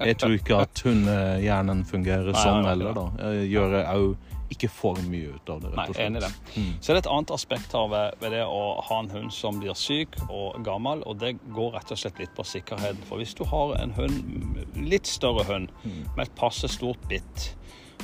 jeg 0.06 0.18
tror 0.22 0.36
ikke 0.38 0.60
at 0.62 0.84
hundehjernen 0.86 1.86
fungerer 1.89 2.38
sånn 2.38 2.68
heller, 2.70 2.94
da. 2.98 3.08
Jeg 3.32 3.50
gjør 3.56 3.77
òg 3.82 4.12
ikke 4.51 4.70
for 4.72 5.00
mye 5.08 5.36
ut 5.36 5.51
av 5.51 5.62
det. 5.63 5.72
rett 5.72 5.93
og 5.93 5.96
slett. 5.96 6.01
Nei, 6.01 6.08
enig 6.08 6.22
i 6.22 6.25
det. 6.25 6.31
Mm. 6.55 6.74
Så 6.79 6.91
er 6.91 6.98
det 6.98 7.03
et 7.03 7.12
annet 7.13 7.34
aspekt 7.36 7.75
her 7.77 7.88
ved, 7.91 8.17
ved, 8.22 8.36
det 8.36 8.43
å 8.46 8.62
ha 8.88 9.00
en 9.03 9.12
hund 9.13 9.34
som 9.36 9.62
blir 9.62 9.77
syk 9.77 10.17
og 10.27 10.60
gammel, 10.65 11.05
og 11.08 11.22
det 11.24 11.38
går 11.55 11.77
rett 11.77 11.93
og 11.93 12.01
slett 12.01 12.20
litt 12.22 12.36
på 12.38 12.46
sikkerheten. 12.48 13.01
For 13.08 13.22
hvis 13.22 13.34
du 13.38 13.46
har 13.48 13.75
en 13.79 13.96
hund, 13.98 14.62
litt 14.75 15.10
større 15.10 15.48
hund 15.50 15.72
mm. 15.84 16.03
med 16.17 16.25
et 16.27 16.38
passe 16.39 16.70
stort 16.72 17.01
bitt, 17.12 17.51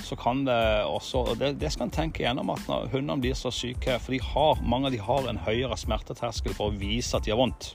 så 0.06 0.16
kan 0.20 0.44
det 0.46 0.58
også 0.86 1.24
og 1.32 1.40
det, 1.42 1.56
det 1.58 1.72
skal 1.74 1.88
en 1.88 1.96
tenke 1.96 2.22
gjennom 2.22 2.52
at 2.54 2.68
når 2.70 2.92
hundene 2.92 3.18
blir 3.24 3.34
så 3.34 3.50
syke 3.50 3.96
For 4.04 4.14
de 4.14 4.20
har, 4.22 4.60
mange 4.62 4.92
av 4.92 4.94
de 4.94 5.00
har 5.02 5.26
en 5.26 5.40
høyere 5.42 5.78
smerteterskel 5.80 6.54
for 6.54 6.70
å 6.70 6.78
vise 6.78 7.18
at 7.18 7.26
de 7.26 7.34
har 7.34 7.42
vondt. 7.42 7.72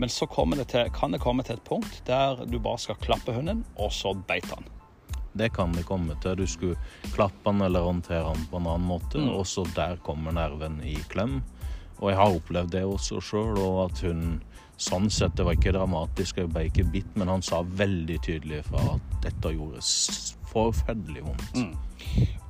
Men 0.00 0.12
så 0.12 0.28
det 0.56 0.68
til, 0.72 0.92
kan 0.96 1.12
det 1.12 1.20
komme 1.20 1.44
til 1.44 1.58
et 1.58 1.64
punkt 1.64 2.02
der 2.06 2.44
du 2.48 2.58
bare 2.58 2.78
skal 2.78 3.00
klappe 3.00 3.32
hunden, 3.36 3.64
og 3.76 3.92
så 3.92 4.14
beite 4.14 4.54
han. 4.56 4.68
Det 5.32 5.52
kan 5.54 5.72
det 5.76 5.86
komme 5.88 6.16
til. 6.22 6.36
Du 6.40 6.46
skulle 6.50 6.76
klappe 7.14 7.50
den 7.50 7.62
eller 7.66 7.86
håndtere 7.86 8.34
den 8.34 8.46
på 8.50 8.58
en 8.58 8.66
annen 8.66 8.88
måte. 8.88 9.20
Mm. 9.20 9.32
Også 9.38 9.66
der 9.76 10.00
kommer 10.04 10.34
nerven 10.34 10.80
i 10.84 10.96
klem. 11.12 11.40
Og 12.00 12.10
jeg 12.10 12.18
har 12.18 12.36
opplevd 12.38 12.72
det 12.72 12.84
også 12.88 13.20
sjøl, 13.22 13.58
og 13.60 13.84
at 13.90 14.06
hun 14.06 14.40
Sånn 14.80 15.10
sett, 15.12 15.34
det 15.36 15.44
var 15.44 15.58
ikke 15.58 15.74
dramatisk, 15.76 16.38
jeg 16.40 16.48
ble 16.54 16.62
ikke 16.70 16.86
bitt, 16.88 17.08
men 17.20 17.28
han 17.28 17.42
sa 17.44 17.58
veldig 17.60 18.14
tydelig 18.24 18.62
fra 18.70 18.80
at 18.94 19.10
dette 19.26 19.50
gjorde 19.52 19.82
forferdelig 20.48 21.24
vondt. 21.26 21.58
Mm. 21.58 21.74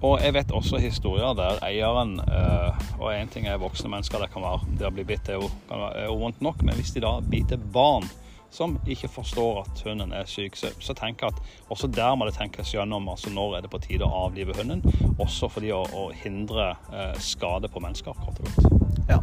Og 0.07 0.15
jeg 0.23 0.37
vet 0.37 0.55
også 0.55 0.79
historier 0.79 1.35
der 1.37 1.59
eieren 1.67 2.21
øh, 2.23 2.85
Og 3.01 3.11
én 3.11 3.29
ting 3.29 3.49
er 3.51 3.59
voksne 3.61 3.91
mennesker, 3.91 4.23
det 4.23 4.31
kan 4.33 4.47
være 4.47 4.77
det 4.79 4.87
å 4.87 4.93
bli 4.95 5.05
bitt 5.09 5.29
er 5.29 5.41
jo, 5.41 5.51
er 5.75 6.07
jo 6.07 6.21
vondt 6.23 6.39
nok, 6.45 6.63
men 6.63 6.79
hvis 6.79 6.95
de 6.95 7.03
da 7.03 7.17
biter 7.21 7.59
barn 7.75 8.07
som 8.51 8.79
ikke 8.87 9.09
forstår 9.09 9.61
at 9.63 9.83
hunden 9.87 10.13
er 10.13 10.27
syk, 10.27 10.57
så, 10.59 10.73
så 10.83 10.95
tenker 10.99 11.27
jeg 11.27 11.37
at 11.37 11.71
også 11.71 11.91
der 11.95 12.15
må 12.19 12.27
det 12.27 12.35
tenkes 12.35 12.75
gjennom 12.75 13.09
altså 13.09 13.31
når 13.31 13.57
er 13.57 13.65
det 13.65 13.71
på 13.71 13.83
tide 13.85 14.07
å 14.07 14.25
avlive 14.27 14.57
hunden. 14.59 14.83
Også 15.19 15.49
fordi 15.53 15.71
å, 15.75 15.85
å 15.85 16.09
hindre 16.23 16.73
eh, 16.91 17.15
skade 17.23 17.71
på 17.71 17.83
mennesker, 17.83 18.19
kort 18.19 18.43
og 18.43 18.51
godt. 18.51 18.81
Ja, 19.11 19.23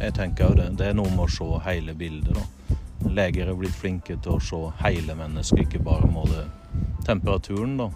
jeg 0.00 0.14
tenker 0.16 0.48
jo 0.48 0.58
det. 0.58 0.70
Det 0.80 0.90
er 0.90 0.96
noe 0.96 1.12
med 1.12 1.26
å 1.26 1.32
se 1.32 1.48
hele 1.68 1.94
bildet, 1.98 2.36
da. 2.36 2.46
Leger 3.08 3.48
er 3.48 3.56
blitt 3.56 3.76
flinke 3.76 4.18
til 4.24 4.36
å 4.36 4.42
se 4.42 4.58
hele 4.82 5.14
mennesket, 5.16 5.64
ikke 5.66 5.84
bare 5.84 6.08
måle 6.10 6.48
temperaturen, 7.06 7.76
da. 7.80 7.90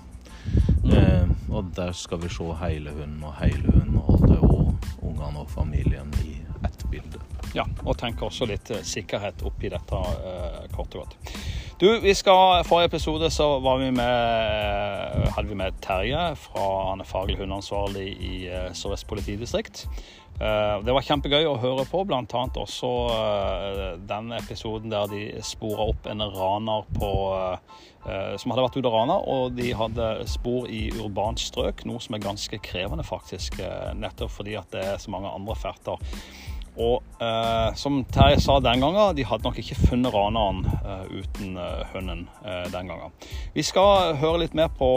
Eh, 0.92 1.28
og 1.52 1.72
der 1.76 1.92
skal 1.96 2.20
vi 2.22 2.32
se 2.32 2.48
hele 2.60 2.94
hunden 2.96 3.24
og 3.24 3.36
hele 3.40 3.72
hunden, 3.72 4.00
og 4.02 5.02
ungene 5.02 5.44
og 5.44 5.50
familien 5.52 6.12
i 6.24 6.40
ett 6.66 6.86
bilde. 6.90 7.21
Ja, 7.52 7.66
og 7.84 7.98
tenker 8.00 8.28
også 8.28 8.48
litt 8.48 8.70
eh, 8.72 8.84
sikkerhet 8.86 9.42
oppi 9.44 9.68
dette, 9.72 9.98
eh, 9.98 10.62
kort 10.72 10.94
og 10.96 11.04
godt. 11.04 11.34
Du, 11.82 11.88
vi 12.00 12.14
skal, 12.14 12.62
Forrige 12.64 12.92
episode 12.92 13.28
så 13.34 13.48
var 13.60 13.80
vi 13.80 13.90
med, 13.90 15.28
hadde 15.34 15.48
vi 15.50 15.58
med 15.58 15.78
Terje 15.82 16.20
fra 16.38 16.66
han 16.92 17.02
er 17.02 17.08
faglig 17.08 17.40
hundeansvarlig 17.40 18.08
i 18.22 18.34
eh, 18.48 18.68
Sør-Vest 18.76 19.08
politidistrikt. 19.10 19.86
Eh, 20.40 20.76
det 20.82 20.94
var 20.94 21.04
kjempegøy 21.06 21.44
å 21.46 21.58
høre 21.60 21.84
på, 21.86 22.02
bl.a. 22.08 22.24
også 22.24 22.90
eh, 23.14 23.82
den 24.08 24.32
episoden 24.34 24.90
der 24.90 25.10
de 25.12 25.26
spora 25.46 25.86
opp 25.92 26.08
en 26.10 26.24
raner 26.34 26.88
på, 26.96 27.10
eh, 28.08 28.32
som 28.40 28.50
hadde 28.54 28.64
vært 28.64 28.78
ute 28.78 28.88
og 28.88 28.96
rana, 28.96 29.18
og 29.20 29.58
de 29.58 29.68
hadde 29.76 30.08
spor 30.30 30.66
i 30.72 30.86
urbant 30.96 31.38
strøk, 31.38 31.84
noe 31.86 32.02
som 32.02 32.16
er 32.16 32.24
ganske 32.24 32.62
krevende, 32.64 33.06
faktisk. 33.06 33.60
Nettopp 33.98 34.34
fordi 34.40 34.56
at 34.58 34.72
det 34.74 34.86
er 34.94 34.98
så 35.02 35.12
mange 35.14 35.30
andre 35.30 35.58
ferter. 35.58 36.10
Og 36.80 37.02
eh, 37.20 37.74
som 37.74 38.04
Terje 38.04 38.40
sa 38.40 38.56
den 38.60 38.80
gangen, 38.80 39.16
de 39.16 39.26
hadde 39.28 39.44
nok 39.44 39.58
ikke 39.60 39.76
funnet 39.76 40.14
raneren 40.14 40.62
eh, 40.78 41.18
uten 41.20 41.58
eh, 41.60 41.82
hunden 41.92 42.24
den 42.72 42.88
gangen. 42.88 43.12
Vi 43.52 43.64
skal 43.66 44.16
høre 44.16 44.44
litt 44.44 44.56
mer 44.56 44.70
på 44.72 44.88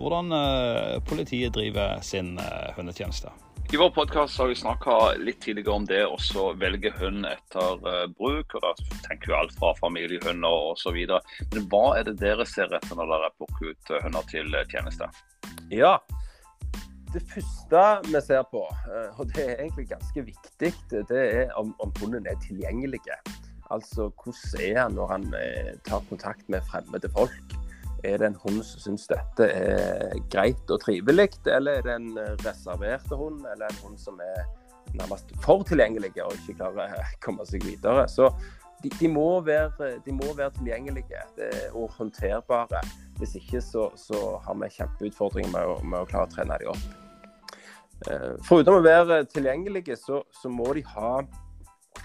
hvordan 0.00 0.32
politiet 1.08 1.54
driver 1.56 2.00
sin 2.04 2.36
hundetjeneste. 2.76 3.32
I 3.72 3.78
vår 3.80 3.90
podkast 3.96 4.38
har 4.38 4.50
vi 4.50 4.58
snakka 4.58 4.96
litt 5.18 5.40
tidligere 5.42 5.74
om 5.74 5.86
det 5.88 6.02
å 6.06 6.44
velge 6.60 6.92
hund 7.00 7.24
etter 7.26 7.80
bruk. 8.14 8.54
og 8.54 8.66
Da 8.66 8.98
tenker 9.08 9.32
vi 9.32 9.38
alt 9.38 9.56
fra 9.58 9.72
familiehunder 9.80 10.74
osv. 10.74 10.98
Men 11.54 11.70
hva 11.72 11.84
er 11.98 12.06
det 12.10 12.18
dere 12.20 12.46
ser 12.46 12.70
etter 12.76 13.00
når 13.00 13.10
dere 13.14 13.32
plukker 13.38 13.72
ut 13.72 13.94
hunder 14.04 14.28
til 14.30 14.58
tjeneste? 14.70 15.08
Ja, 15.72 15.96
det 17.14 17.22
første 17.30 17.82
vi 18.08 18.20
ser 18.22 18.42
på, 18.50 18.62
og 19.18 19.26
det 19.32 19.44
er 19.44 19.60
egentlig 19.62 19.88
ganske 19.92 20.24
viktig, 20.26 20.72
det 20.90 21.20
er 21.22 21.52
om, 21.60 21.74
om 21.82 21.92
hunden 22.00 22.26
er 22.26 22.38
tilgjengelig. 22.42 23.00
Altså 23.72 24.10
hvordan 24.10 24.62
er 24.62 24.80
han 24.82 24.96
når 24.98 25.12
han 25.12 25.28
tar 25.86 26.02
kontakt 26.08 26.48
med 26.48 26.66
fremmede 26.70 27.10
folk? 27.14 27.54
Er 28.04 28.18
det 28.20 28.26
en 28.26 28.40
hund 28.42 28.60
som 28.66 28.82
syns 28.82 29.06
dette 29.08 29.46
er 29.48 30.18
greit 30.32 30.70
og 30.70 30.82
trivelig, 30.82 31.30
eller 31.46 31.78
er 31.78 31.86
det 31.86 31.94
en 31.94 32.10
reserverte 32.44 33.16
hund, 33.16 33.46
eller 33.54 33.70
en 33.70 33.80
hund 33.84 33.98
som 33.98 34.20
er 34.20 34.44
nærmest 34.98 35.32
for 35.42 35.64
tilgjengelig 35.64 36.12
og 36.22 36.34
ikke 36.36 36.58
klarer 36.58 36.98
å 36.98 37.06
komme 37.24 37.46
seg 37.48 37.64
videre? 37.64 38.04
Så 38.12 38.28
de, 38.84 38.90
de, 39.00 39.08
må, 39.08 39.40
være, 39.40 39.94
de 40.04 40.12
må, 40.12 40.34
være, 40.36 40.52
tilgjengelige 40.58 41.22
og 41.72 41.88
håndterbare. 41.96 42.82
Hvis 43.18 43.38
ikke 43.40 43.62
så, 43.64 43.88
så 43.96 44.36
har 44.44 44.60
vi 44.60 44.68
kjempeutfordringer 44.76 45.54
med 45.54 45.88
med 45.88 46.02
å, 46.02 46.10
klare 46.10 46.28
å 46.28 46.34
trene 46.34 46.60
dem 46.60 46.74
opp. 46.74 47.03
Eh, 48.10 48.34
foruten 48.44 48.76
å 48.76 48.84
være 48.84 49.22
tilgjengelige, 49.32 49.96
så, 49.96 50.22
så 50.34 50.52
må 50.52 50.74
de 50.76 50.84
ha 50.94 51.16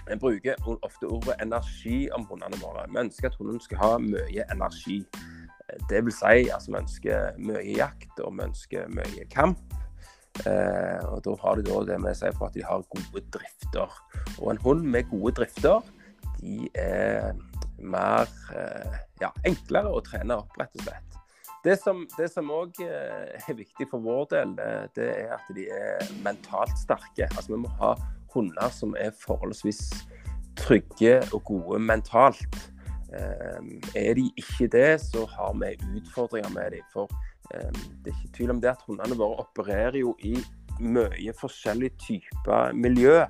vi 0.06 0.16
bruker 0.16 0.56
ofte 0.86 1.08
ordet 1.10 1.36
energi 1.42 2.08
om 2.14 2.24
hundene 2.30 2.58
våre. 2.62 2.86
Vi 2.88 3.02
ønsker 3.02 3.30
at 3.30 3.36
hunden 3.38 3.60
skal 3.62 3.80
ha 3.82 3.90
mye 4.02 4.46
energi. 4.52 5.02
Det 5.90 6.00
vil 6.06 6.14
si 6.14 6.48
at 6.50 6.66
vi 6.66 6.78
ønsker 6.78 7.36
mye 7.42 7.76
jakt 7.76 8.22
og 8.24 8.34
vi 8.38 8.46
ønsker 8.48 8.88
mye 8.94 9.26
kamp. 9.30 9.60
Eh, 10.46 11.02
og 11.10 11.22
Da 11.26 11.34
har 11.42 11.58
de 11.58 11.66
da 11.66 11.82
det 11.90 12.00
med 12.00 12.16
seg 12.16 12.34
for 12.38 12.48
at 12.48 12.56
de 12.56 12.64
har 12.64 12.86
gode 12.94 13.22
drifter. 13.34 14.00
Og 14.38 14.50
en 14.54 14.62
hund 14.64 14.86
med 14.86 15.10
gode 15.10 15.34
drifter 15.42 15.82
de 16.40 16.70
er 16.78 17.34
mer 17.78 18.30
eh, 18.56 18.98
ja, 19.20 19.30
enklere 19.44 19.92
å 19.92 20.02
trene 20.04 20.38
opp, 20.40 20.56
rett 20.60 20.74
og 20.78 20.86
slett. 20.86 21.09
Det 21.64 21.76
som 21.80 22.50
òg 22.54 22.78
eh, 22.84 23.34
er 23.36 23.58
viktig 23.58 23.88
for 23.90 24.00
vår 24.04 24.30
del, 24.32 24.54
det 24.96 25.10
er 25.12 25.34
at 25.36 25.50
de 25.56 25.66
er 25.68 26.06
mentalt 26.24 26.76
sterke. 26.80 27.28
Altså 27.36 27.52
Vi 27.52 27.60
må 27.66 27.72
ha 27.82 27.94
hunder 28.34 28.72
som 28.72 28.94
er 28.98 29.12
forholdsvis 29.16 29.82
trygge 30.60 31.20
og 31.32 31.44
gode 31.44 31.80
mentalt. 31.82 32.70
Ehm, 33.16 33.80
er 33.96 34.14
de 34.14 34.30
ikke 34.36 34.68
det, 34.70 35.00
så 35.00 35.26
har 35.26 35.54
vi 35.58 35.74
utfordringer 35.98 36.50
med 36.54 36.70
dem. 36.76 36.86
For 36.92 37.10
ehm, 37.54 37.82
det 38.04 38.12
er 38.12 38.18
ikke 38.18 38.36
tvil 38.36 38.50
om 38.50 38.60
det 38.60 38.70
at 38.70 38.84
hundene 38.86 39.18
våre 39.18 39.44
opererer 39.44 39.98
jo 39.98 40.14
i 40.20 40.36
mye 40.80 41.34
forskjellige 41.40 41.96
typer 42.06 42.72
miljø. 42.72 43.20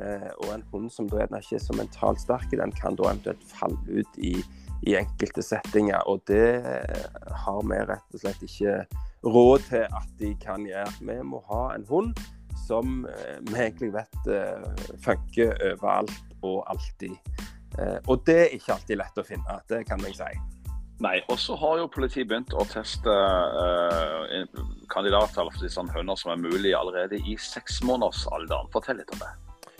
Eh, 0.00 0.30
og 0.44 0.54
en 0.54 0.64
hund 0.72 0.90
som 0.92 1.08
da 1.08 1.24
ikke 1.24 1.56
er 1.56 1.64
så 1.64 1.76
mentalt 1.76 2.20
sterk, 2.20 2.50
den 2.52 2.72
kan 2.72 2.96
da 2.96 3.08
eventuelt 3.10 3.44
falle 3.48 4.00
ut 4.02 4.18
i, 4.18 4.36
i 4.84 4.96
enkelte 4.98 5.42
settinger. 5.42 6.04
Og 6.10 6.22
det 6.28 6.62
har 7.44 7.60
vi 7.64 7.82
rett 7.88 8.16
og 8.16 8.22
slett 8.22 8.42
ikke 8.46 8.80
råd 9.26 9.68
til 9.70 9.86
at 9.86 10.10
de 10.20 10.32
kan 10.42 10.66
gjøre. 10.66 10.92
Vi 11.00 11.20
må 11.26 11.42
ha 11.50 11.62
en 11.74 11.86
hund 11.88 12.16
som 12.66 13.06
eh, 13.06 13.38
vi 13.46 13.60
egentlig 13.60 13.92
vet 13.94 14.30
eh, 14.32 14.66
funker 15.04 15.54
overalt 15.72 16.42
og 16.42 16.64
alltid. 16.70 17.14
Eh, 17.78 17.98
og 18.06 18.22
det 18.26 18.38
er 18.42 18.54
ikke 18.56 18.74
alltid 18.76 19.00
lett 19.00 19.20
å 19.20 19.26
finne, 19.26 19.58
det 19.70 19.84
kan 19.88 20.02
jeg 20.06 20.18
si. 20.18 20.30
Nei, 21.04 21.18
og 21.28 21.36
så 21.38 21.56
har 21.60 21.82
jo 21.82 21.90
politiet 21.92 22.28
begynt 22.30 22.54
å 22.56 22.64
teste 22.70 23.12
uh, 23.12 24.46
kandidater 24.88 25.42
eller 25.42 25.52
for 25.52 25.68
sånn 25.68 25.90
høner 25.92 26.16
som 26.16 26.32
er 26.32 26.40
mulig 26.40 26.72
allerede 26.72 27.18
i 27.20 27.34
seksmånedersalderen. 27.36 28.70
Fortell 28.72 28.96
litt 29.02 29.12
om 29.12 29.20
det. 29.20 29.28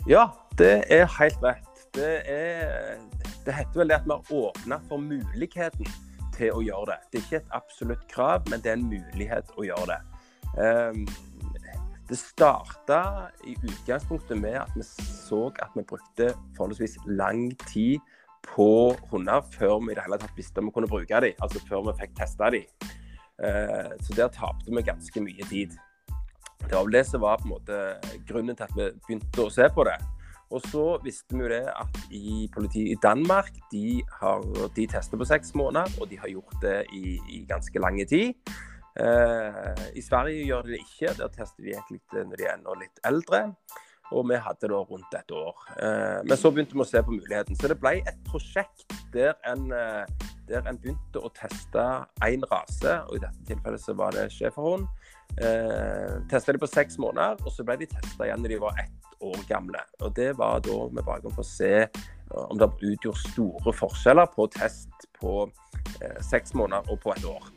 Ja, 0.05 0.27
det 0.61 0.75
er 0.93 1.09
helt 1.17 1.41
rett. 1.41 1.65
Det, 1.95 2.11
er, 2.29 2.97
det 3.45 3.55
heter 3.55 3.81
vel 3.81 3.89
det 3.91 3.99
at 3.99 4.05
vi 4.07 4.15
har 4.15 4.33
åpna 4.41 4.79
for 4.89 5.01
muligheten 5.01 5.87
til 6.37 6.53
å 6.53 6.61
gjøre 6.61 6.91
det. 6.91 6.99
Det 7.11 7.19
er 7.19 7.25
ikke 7.25 7.39
et 7.41 7.55
absolutt 7.57 8.03
krav, 8.11 8.43
men 8.51 8.61
det 8.63 8.73
er 8.73 8.77
en 8.79 8.89
mulighet 8.91 9.55
å 9.57 9.65
gjøre 9.65 9.95
det. 9.95 10.01
Um, 10.57 11.07
det 12.07 12.15
starta 12.19 12.99
i 13.43 13.55
utgangspunktet 13.57 14.39
med 14.39 14.55
at 14.61 14.71
vi 14.75 14.85
så 14.85 15.47
at 15.59 15.73
vi 15.75 15.83
brukte 15.83 16.29
forholdsvis 16.55 16.95
lang 17.05 17.49
tid 17.67 17.99
på 18.47 18.95
hunder 19.11 19.43
før 19.51 19.81
vi 19.83 19.91
i 19.91 19.97
det 19.97 20.05
hele 20.05 20.19
tatt 20.21 20.37
visste 20.37 20.61
om 20.61 20.69
vi 20.69 20.75
kunne 20.77 20.91
bruke 20.91 21.23
dem. 21.23 21.35
Altså 21.43 21.59
før 21.67 21.83
vi 21.89 21.97
fikk 21.99 22.15
testa 22.15 22.51
dem. 22.53 22.93
Eh, 23.43 23.91
så 24.01 24.15
der 24.15 24.31
tapte 24.33 24.71
vi 24.71 24.85
ganske 24.87 25.21
mye 25.21 25.49
tid. 25.49 25.75
Det 26.63 26.71
var 26.71 26.87
vel 26.87 26.95
det 26.95 27.05
som 27.07 27.21
var 27.21 27.41
på 27.41 27.49
en 27.49 27.55
måte 27.57 27.81
grunnen 28.29 28.55
til 28.55 28.65
at 28.65 28.77
vi 28.77 28.87
begynte 29.07 29.43
å 29.43 29.51
se 29.53 29.67
på 29.75 29.85
det. 29.87 29.97
Og 30.49 30.63
så 30.71 30.85
visste 31.03 31.35
vi 31.35 31.43
jo 31.43 31.51
det 31.51 31.65
at 31.67 31.97
i 32.15 32.47
politiet 32.53 32.93
i 32.93 33.01
Danmark 33.03 33.51
de, 33.71 33.99
har, 34.21 34.45
de 34.75 34.87
tester 34.87 35.19
på 35.19 35.27
seks 35.27 35.51
måneder, 35.59 35.91
og 36.01 36.09
de 36.09 36.19
har 36.19 36.31
gjort 36.31 36.55
det 36.63 36.77
i, 36.95 37.17
i 37.35 37.43
ganske 37.49 37.83
lang 37.83 37.99
tid. 38.07 38.33
Eh, 38.99 39.83
I 39.95 40.01
Sverige 40.01 40.45
gjør 40.45 40.61
de 40.61 40.75
det 40.75 40.79
ikke. 40.85 41.13
Der 41.19 41.27
tester 41.27 41.63
de 41.63 41.75
egentlig 41.75 42.01
når 42.13 42.39
de 42.39 42.47
er 42.47 42.55
enda 42.55 42.77
litt 42.79 43.03
eldre. 43.05 43.43
Og 44.15 44.23
vi 44.29 44.39
hadde 44.39 44.69
da 44.71 44.79
rundt 44.87 45.17
et 45.19 45.31
år. 45.35 45.65
Eh, 45.83 46.19
men 46.23 46.39
så 46.39 46.51
begynte 46.51 46.77
vi 46.77 46.85
å 46.85 46.87
se 46.87 47.03
på 47.03 47.13
muligheten. 47.17 47.59
Så 47.59 47.67
det 47.67 47.79
ble 47.81 47.97
et 47.99 48.23
prosjekt 48.27 48.95
der 49.13 49.35
en, 49.51 49.67
eh, 49.75 50.05
der 50.47 50.63
en 50.63 50.79
begynte 50.79 51.19
å 51.19 51.33
teste 51.35 51.83
én 52.23 52.45
rase, 52.47 53.01
og 53.09 53.17
i 53.17 53.23
dette 53.25 53.43
tilfellet 53.51 53.83
så 53.83 53.97
var 53.99 54.15
det 54.15 54.29
schæferhund. 54.31 54.87
Eh, 55.37 56.13
testa 56.31 56.53
de 56.53 56.61
på 56.61 56.69
seks 56.69 56.97
måneder, 56.97 57.37
og 57.45 57.53
så 57.53 57.65
ble 57.65 57.75
de 57.81 57.89
testa 57.91 58.25
igjen 58.25 58.41
når 58.41 58.55
de 58.55 58.61
var 58.63 58.79
ett 58.81 59.21
år 59.21 59.43
gamle. 59.49 59.81
Og 60.01 60.15
Det 60.15 60.31
var 60.37 60.63
da 60.65 60.77
med 60.91 61.05
bakgrunn 61.05 61.35
for 61.35 61.45
å 61.45 61.49
se 61.49 61.87
om 62.49 62.57
det 62.59 62.67
utgjorde 62.81 63.29
store 63.31 63.73
forskjeller 63.73 64.31
på 64.33 64.47
test 64.51 65.07
på 65.19 65.49
eh, 66.01 66.17
seks 66.25 66.53
måneder 66.57 66.89
og 66.91 66.99
på 67.03 67.13
et 67.13 67.25
år. 67.25 67.51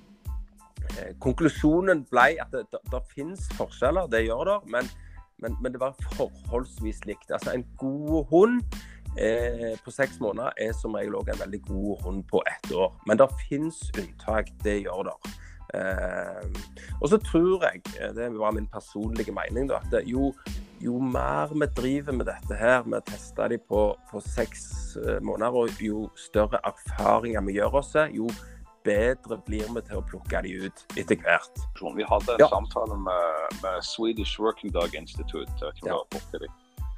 Eh, 0.98 1.12
konklusjonen 1.22 2.04
ble 2.10 2.34
at 2.42 2.52
det, 2.54 2.66
det, 2.72 2.82
det 2.92 3.02
finnes 3.14 3.48
forskjeller, 3.58 4.10
det 4.12 4.24
gjør 4.26 4.44
det, 4.50 4.58
men, 4.76 4.88
men, 5.42 5.56
men, 5.60 5.72
det 5.72 5.80
var 5.80 5.98
forholdsvis 6.14 7.04
likt. 7.08 7.30
Altså 7.30 7.54
En 7.56 7.66
god 7.80 8.26
hund 8.30 8.60
eh, 9.16 9.76
på 9.84 9.94
seks 9.94 10.20
måneder 10.20 10.52
er 10.60 10.74
som 10.76 10.96
regel 10.98 11.18
òg 11.18 11.32
en 11.32 11.44
veldig 11.44 11.62
god 11.68 12.04
hund 12.04 12.24
på 12.30 12.42
ett 12.50 12.72
år. 12.72 12.92
Men 13.06 13.20
det 13.20 13.30
finnes 13.48 13.80
unntak, 13.96 14.52
det 14.64 14.82
gjør 14.84 15.08
det. 15.10 15.38
Eh, 15.74 16.44
og 17.00 17.08
så 17.08 17.18
tror 17.18 17.64
jeg, 17.66 17.82
eh, 18.00 18.12
det 18.16 18.30
var 18.38 18.52
min 18.56 18.66
personlige 18.72 19.32
mening, 19.32 19.68
da, 19.70 19.80
at 19.84 20.06
jo, 20.08 20.32
jo 20.80 20.98
mer 20.98 21.52
vi 21.54 21.66
driver 21.76 22.12
med 22.12 22.26
dette 22.26 22.56
her, 22.58 22.82
vi 22.86 23.00
tester 23.06 23.48
de 23.48 23.58
på, 23.58 23.82
på 24.10 24.22
seks 24.24 24.96
eh, 25.00 25.20
måneder, 25.22 25.50
og 25.64 25.82
jo 25.82 26.08
større 26.16 26.60
erfaringer 26.64 27.44
vi 27.46 27.58
gjør 27.60 27.80
oss, 27.82 27.94
jo 28.14 28.28
bedre 28.84 29.36
blir 29.44 29.68
vi 29.74 29.82
til 29.84 30.00
å 30.00 30.06
plukke 30.08 30.40
de 30.42 30.54
ut 30.64 30.84
etter 30.96 31.20
hvert. 31.20 31.60
Vi 31.96 32.06
hadde 32.08 32.32
en 32.34 32.40
Ja. 32.40 32.48
samtale 32.48 32.96
med, 32.96 33.60
med 33.62 33.84
Swedish 33.84 34.40
Working 34.40 34.72
Dog 34.72 34.94
Institute. 34.94 35.52
Om 35.82 35.86
Ja. 35.86 35.98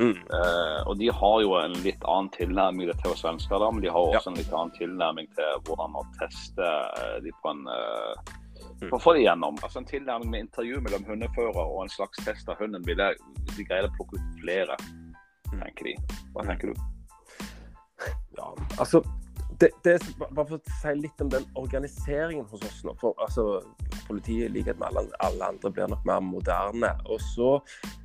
Mm. 0.00 0.16
Uh, 0.32 0.88
og 0.88 0.98
de 0.98 1.10
har 1.12 1.40
jo 1.42 1.52
en 1.60 1.74
litt 1.84 2.00
annen 2.08 2.30
tilnærming 2.32 2.88
til 3.02 3.16
svensker, 3.18 3.58
da, 3.60 3.70
men 3.70 3.82
de 3.82 3.90
har 3.90 4.12
Ja. 4.12 4.18
også 4.18 4.30
en 4.30 4.38
litt 4.40 4.52
annen 4.52 4.72
tilnærming 4.78 5.28
til 5.36 5.58
hvordan 5.66 5.94
å 5.94 6.06
teste 6.18 6.62
eh, 6.62 7.20
de 7.22 7.30
på 7.42 7.50
en 7.50 7.66
eh, 7.68 8.14
Mm. 8.32 8.41
For 8.88 8.98
å 8.98 9.02
få 9.02 9.14
det 9.16 9.24
gjennom. 9.26 9.58
Altså 9.62 9.78
En 9.82 9.88
tilnærming 9.88 10.30
med 10.30 10.46
intervju 10.46 10.80
mellom 10.82 11.04
hundefører 11.06 11.62
og 11.62 11.82
en 11.84 11.92
slags 11.92 12.18
test 12.24 12.48
av 12.48 12.58
hunden, 12.60 12.82
vil 12.86 12.98
jeg, 12.98 13.18
de 13.56 13.64
greide 13.68 13.90
å 13.90 13.96
plukke 13.98 14.18
ut 14.18 14.40
flere, 14.42 14.76
Mm. 15.52 15.60
tenker 15.60 15.84
de. 15.84 15.96
Hva 16.32 16.46
tenker 16.48 16.72
du? 16.72 16.74
Ja, 18.38 18.46
altså 18.80 19.02
det, 19.60 19.68
det, 19.84 19.98
bare 20.18 20.46
for 20.48 20.58
å 20.58 20.76
si 20.80 20.92
litt 20.98 21.20
om 21.22 21.28
den 21.30 21.44
organiseringen 21.60 22.46
hos 22.50 22.64
oss 22.66 22.80
nå. 22.86 22.94
For 23.00 23.14
altså, 23.22 23.62
Politiet 24.08 24.48
i 24.48 24.52
likhet 24.56 24.78
med 24.80 24.88
alle, 24.88 25.04
alle 25.22 25.50
andre 25.52 25.70
blir 25.70 25.90
nok 25.92 26.06
mer 26.08 26.22
moderne. 26.24 26.90
Og 27.06 27.20
så 27.22 27.50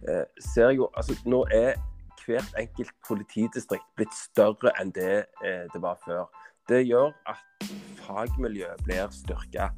eh, 0.08 0.26
ser 0.52 0.70
jeg 0.70 0.82
jo 0.84 0.90
altså 0.94 1.16
Nå 1.26 1.40
er 1.56 1.80
hvert 2.22 2.60
enkelt 2.60 2.92
politidistrikt 3.08 3.88
blitt 3.98 4.14
større 4.14 4.74
enn 4.82 4.92
det 4.94 5.26
eh, 5.42 5.64
det 5.74 5.82
var 5.82 5.98
før. 6.04 6.28
Det 6.70 6.84
gjør 6.84 7.14
at 7.32 7.70
fagmiljøet 8.04 8.84
blir 8.84 9.08
styrka. 9.16 9.72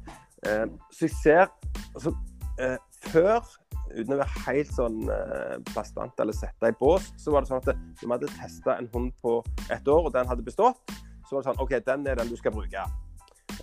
Eh, 0.48 0.66
så 0.92 1.06
jeg 1.06 1.16
ser 1.22 1.42
altså, 1.94 2.14
eh, 2.60 2.78
Før, 3.10 3.44
uten 3.90 4.14
å 4.14 4.20
være 4.20 4.42
helt 4.46 4.72
sånn 4.76 4.98
eh, 5.10 5.54
eller 6.20 6.36
sette 6.36 6.68
i 6.68 6.76
bås, 6.80 7.10
så 7.18 7.32
var 7.32 7.42
det 7.42 7.50
sånn 7.50 7.62
at 7.62 7.70
når 7.72 8.02
vi 8.02 8.10
hadde 8.12 8.32
testa 8.36 8.76
en 8.76 8.88
hund 8.92 9.12
på 9.24 9.38
ett 9.72 9.88
år, 9.88 10.04
og 10.04 10.12
den 10.12 10.28
hadde 10.28 10.44
bestått, 10.44 10.92
så 11.26 11.36
var 11.36 11.42
det 11.42 11.48
sånn 11.48 11.62
OK, 11.64 11.72
den 11.86 12.06
er 12.06 12.20
den 12.20 12.28
du 12.28 12.36
skal 12.36 12.52
bruke. 12.52 12.84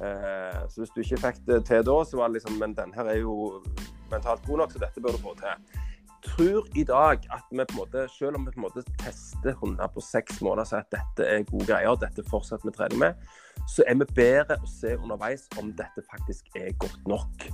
Eh, 0.02 0.62
så 0.70 0.82
hvis 0.82 0.94
du 0.96 1.02
ikke 1.04 1.22
fikk 1.22 1.44
det 1.48 1.62
til 1.70 1.86
da, 1.86 1.98
så 2.06 2.20
var 2.20 2.30
det 2.30 2.38
liksom 2.38 2.58
Men 2.62 2.74
den 2.78 2.92
her 2.94 3.08
er 3.10 3.22
jo 3.22 3.64
mentalt 4.12 4.44
god 4.46 4.64
nok, 4.64 4.74
så 4.74 4.82
dette 4.84 5.02
bør 5.02 5.16
du 5.16 5.24
få 5.24 5.34
til. 5.40 5.78
Tror 6.26 6.66
i 6.76 6.84
dag 6.84 7.26
at 7.32 7.46
vi 7.52 7.58
på 7.64 7.76
en 7.76 7.78
måte, 7.78 8.08
selv 8.10 8.36
om 8.36 8.46
vi 8.46 8.52
på 8.52 8.60
en 8.60 8.66
måte 8.66 8.84
tester 9.04 9.54
hunder 9.62 9.88
på 9.94 10.02
seks 10.02 10.42
måneder 10.42 10.66
og 10.66 10.70
sier 10.72 10.86
at 10.86 10.96
dette 10.96 11.28
er 11.28 11.46
gode 11.52 11.68
greier, 11.70 12.00
dette 12.02 12.26
fortsetter 12.30 12.70
vi 12.70 12.74
trening 12.76 13.04
med, 13.04 13.28
så 13.70 13.86
er 13.88 14.00
vi 14.00 14.08
bedre 14.18 14.58
å 14.58 14.70
se 14.72 14.96
underveis 14.98 15.48
om 15.62 15.70
dette 15.78 16.04
faktisk 16.10 16.50
er 16.58 16.74
godt 16.82 17.08
nok. 17.08 17.48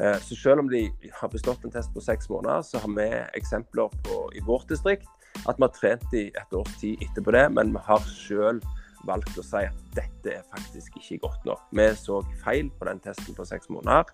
Eh, 0.00 0.18
Så 0.20 0.36
selv 0.36 0.64
om 0.64 0.68
de 0.68 0.90
har 1.20 1.28
bestått 1.28 1.64
en 1.64 1.74
test 1.74 1.94
på 1.94 2.00
seks 2.00 2.28
måneder, 2.30 2.62
så 2.62 2.82
har 2.82 2.90
vi 2.96 3.08
eksempler 3.38 3.94
på, 4.04 4.18
i 4.34 4.42
vårt 4.46 4.68
distrikt 4.68 5.08
at 5.46 5.56
vi 5.56 5.62
har 5.66 5.74
trent 5.74 6.14
i 6.14 6.26
et 6.34 6.52
års 6.52 6.74
tid 6.80 6.98
etterpå 7.02 7.32
det, 7.32 7.46
men 7.52 7.72
vi 7.72 7.82
har 7.86 8.02
selv 8.10 8.62
valgt 9.06 9.38
å 9.38 9.44
si 9.44 9.64
at 9.66 9.82
dette 9.96 10.32
er 10.32 10.46
faktisk 10.52 10.96
ikke 11.00 11.20
godt 11.26 11.44
nok. 11.48 11.66
Vi 11.76 11.86
så 11.98 12.20
feil 12.42 12.70
på 12.78 12.88
den 12.88 13.02
testen 13.04 13.36
på 13.36 13.46
seks 13.48 13.70
måneder, 13.72 14.10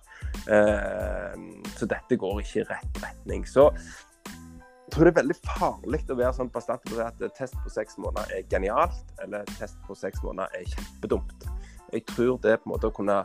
eh, 0.53 1.39
så 1.79 1.89
dette 1.91 2.19
går 2.21 2.43
ikke 2.43 2.63
i 2.63 2.67
rett 2.69 3.01
retning. 3.05 3.47
Så 3.49 3.71
jeg 3.75 4.93
tror 4.93 5.09
det 5.09 5.15
er 5.15 5.23
veldig 5.23 5.39
farlig 5.43 6.03
å 6.13 6.19
være 6.19 6.37
sånn 6.37 6.53
bastant 6.55 6.85
på 6.87 7.01
at 7.03 7.19
test 7.35 7.57
på 7.65 7.73
seks 7.73 7.99
måneder 7.99 8.37
er 8.37 8.47
genialt, 8.53 9.17
eller 9.25 9.49
test 9.57 9.81
på 9.89 9.97
seks 9.99 10.23
måneder 10.23 10.61
er 10.61 10.69
kjempedumt. 10.71 11.49
Jeg 11.95 12.07
tror 12.13 12.39
det 12.43 12.61
på 12.61 12.69
en 12.69 12.75
måte 12.77 12.91
å 12.91 12.95
kunne 12.95 13.23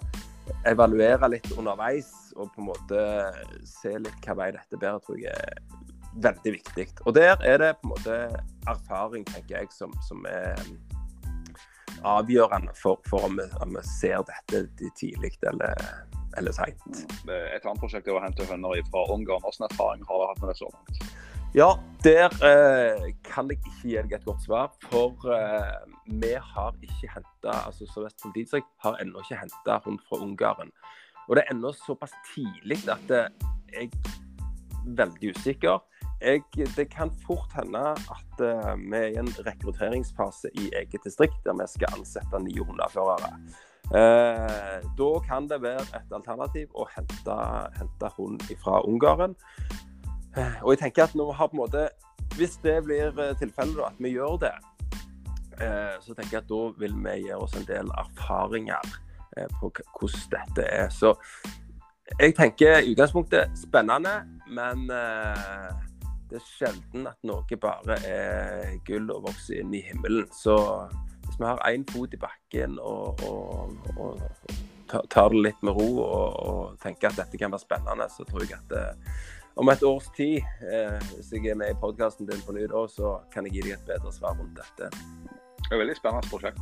evaluere 0.66 1.30
litt 1.30 1.52
underveis 1.58 2.10
og 2.38 2.50
på 2.56 2.64
en 2.64 2.70
måte 2.72 3.04
se 3.68 3.94
litt 4.02 4.26
hva 4.26 4.36
vei 4.40 4.50
dette 4.56 4.80
bærer, 4.80 5.02
tror 5.04 5.20
jeg 5.22 5.36
er 5.36 5.60
veldig 6.24 6.54
viktig. 6.56 6.88
Og 7.06 7.16
der 7.16 7.36
er 7.46 7.60
det 7.62 7.74
på 7.80 7.90
en 7.90 7.94
måte 7.94 8.18
erfaring, 8.70 9.26
tenker 9.30 9.60
jeg, 9.60 9.70
som, 9.76 9.94
som 10.08 10.26
er 10.30 10.58
avgjørende 12.08 12.76
for, 12.78 13.00
for 13.10 13.28
om, 13.28 13.40
vi, 13.40 13.48
om 13.64 13.76
vi 13.78 13.84
ser 13.88 14.24
dette 14.28 14.90
tidlig 15.00 15.34
eller, 15.50 15.88
eller 16.40 16.56
seint. 16.56 17.04
Et 17.28 17.64
annet 17.64 17.82
prosjekt 17.82 18.08
er 18.08 18.18
å 18.18 18.24
hente 18.24 18.48
hunder 18.50 18.84
fra 18.92 19.06
Ungarn. 19.14 19.44
Hvilken 19.46 19.68
erfaring 19.70 20.06
har 20.08 20.22
dere 20.22 20.32
hatt 20.34 20.44
med 20.44 20.54
det 20.54 20.60
så 20.62 20.72
langt? 20.72 21.04
Ja, 21.58 21.72
der 22.04 22.30
eh, 22.46 23.08
kan 23.26 23.50
jeg 23.50 23.58
ikke 23.58 23.72
gi 23.82 23.96
deg 23.98 24.12
et 24.20 24.26
godt 24.28 24.44
svar. 24.46 24.70
For 24.92 25.18
eh, 25.34 25.94
vi 26.22 26.36
har 26.38 26.76
ikke 26.86 27.10
henta 27.16 27.56
altså 27.66 27.88
Sør-Vest 27.90 28.22
politidistrikt 28.22 28.70
har 28.86 29.00
ennå 29.02 29.24
ikke 29.24 29.40
henta 29.42 29.80
hund 29.86 29.98
fra 30.06 30.22
Ungarn. 30.22 30.70
Og 31.26 31.38
det 31.38 31.44
er 31.44 31.56
ennå 31.56 31.72
såpass 31.74 32.14
tidlig 32.30 32.84
at 32.90 33.14
eh, 33.16 33.32
jeg 33.74 33.90
er 33.90 34.94
veldig 35.02 35.34
usikker. 35.34 35.82
Jeg, 36.22 36.44
det 36.76 36.90
kan 36.92 37.12
fort 37.26 37.54
hende 37.56 37.80
at 37.96 38.42
eh, 38.44 38.74
vi 38.76 38.98
er 38.98 39.14
i 39.14 39.20
en 39.22 39.32
rekrutteringsfase 39.46 40.52
i 40.60 40.70
eget 40.76 41.06
distrikt 41.06 41.40
der 41.46 41.56
vi 41.56 41.68
skal 41.72 41.94
ansette 41.96 42.42
nye 42.44 42.66
hundeførere. 42.68 43.32
Eh, 43.90 44.84
da 45.00 45.10
kan 45.26 45.48
det 45.50 45.62
være 45.64 45.82
et 45.98 46.12
alternativ 46.14 46.68
å 46.76 46.86
hente, 46.92 47.38
hente 47.78 48.12
hund 48.18 48.44
fra 48.62 48.82
Ungarn. 48.86 49.36
Eh, 50.38 50.60
Og 50.64 50.76
jeg 50.76 50.84
tenker 50.84 51.08
at 51.08 51.16
vi 51.16 51.26
har 51.34 51.48
på 51.48 51.58
en 51.58 51.64
måte 51.64 51.88
Hvis 52.38 52.60
det 52.62 52.84
blir 52.86 53.16
eh, 53.20 53.36
tilfellet, 53.40 53.80
at 53.88 53.98
vi 53.98 54.12
gjør 54.14 54.38
det, 54.44 54.54
eh, 55.58 55.96
så 56.02 56.14
tenker 56.14 56.38
jeg 56.38 56.44
at 56.44 56.52
da 56.52 56.60
vil 56.78 56.94
vi 56.94 57.16
gjøre 57.26 57.42
oss 57.42 57.56
en 57.58 57.66
del 57.66 57.90
erfaringer 57.98 58.92
eh, 59.38 59.48
på 59.60 59.72
hvordan 59.72 60.28
dette 60.36 60.68
er. 60.68 60.90
Så 60.94 61.16
jeg 62.20 62.36
tenker 62.38 62.84
i 62.84 62.94
utgangspunktet 62.94 63.58
spennende, 63.58 64.22
men 64.48 64.86
det 66.30 66.38
er 66.38 66.46
sjelden 66.46 67.08
at 67.10 67.18
noe 67.26 67.58
bare 67.62 67.98
er 68.06 68.76
gull 68.88 69.10
og 69.14 69.26
vokser 69.30 69.64
inn 69.64 69.74
i 69.74 69.82
himmelen. 69.82 70.28
Så 70.34 70.56
hvis 71.26 71.40
vi 71.40 71.48
har 71.48 71.62
én 71.70 71.86
fot 71.90 72.14
i 72.14 72.20
bakken 72.22 72.78
og, 72.82 73.24
og, 73.26 73.74
og 73.98 74.22
tar 75.10 75.30
det 75.34 75.44
litt 75.46 75.62
med 75.66 75.78
ro 75.78 75.90
og, 76.04 76.40
og 76.50 76.80
tenker 76.84 77.10
at 77.10 77.20
dette 77.20 77.38
kan 77.38 77.54
være 77.54 77.66
spennende, 77.66 78.10
så 78.14 78.26
tror 78.30 78.46
jeg 78.46 78.58
at 78.58 78.76
eh, 78.78 79.16
om 79.60 79.70
et 79.70 79.84
års 79.84 80.10
tid, 80.16 80.40
eh, 80.66 81.00
hvis 81.16 81.34
jeg 81.36 81.52
er 81.52 81.58
med 81.60 81.74
i 81.74 81.80
podkasten 81.82 82.30
din 82.30 82.42
på 82.46 82.56
ny 82.56 82.68
da, 82.72 82.86
så 82.90 83.18
kan 83.34 83.48
jeg 83.48 83.58
gi 83.58 83.66
deg 83.68 83.78
et 83.78 83.90
bedre 83.90 84.14
svar 84.16 84.38
rundt 84.40 84.58
dette. 84.58 84.90
Det 84.90 85.72
er 85.72 85.76
et 85.76 85.84
veldig 85.84 85.98
spennende 85.98 86.32
prosjekt. 86.32 86.62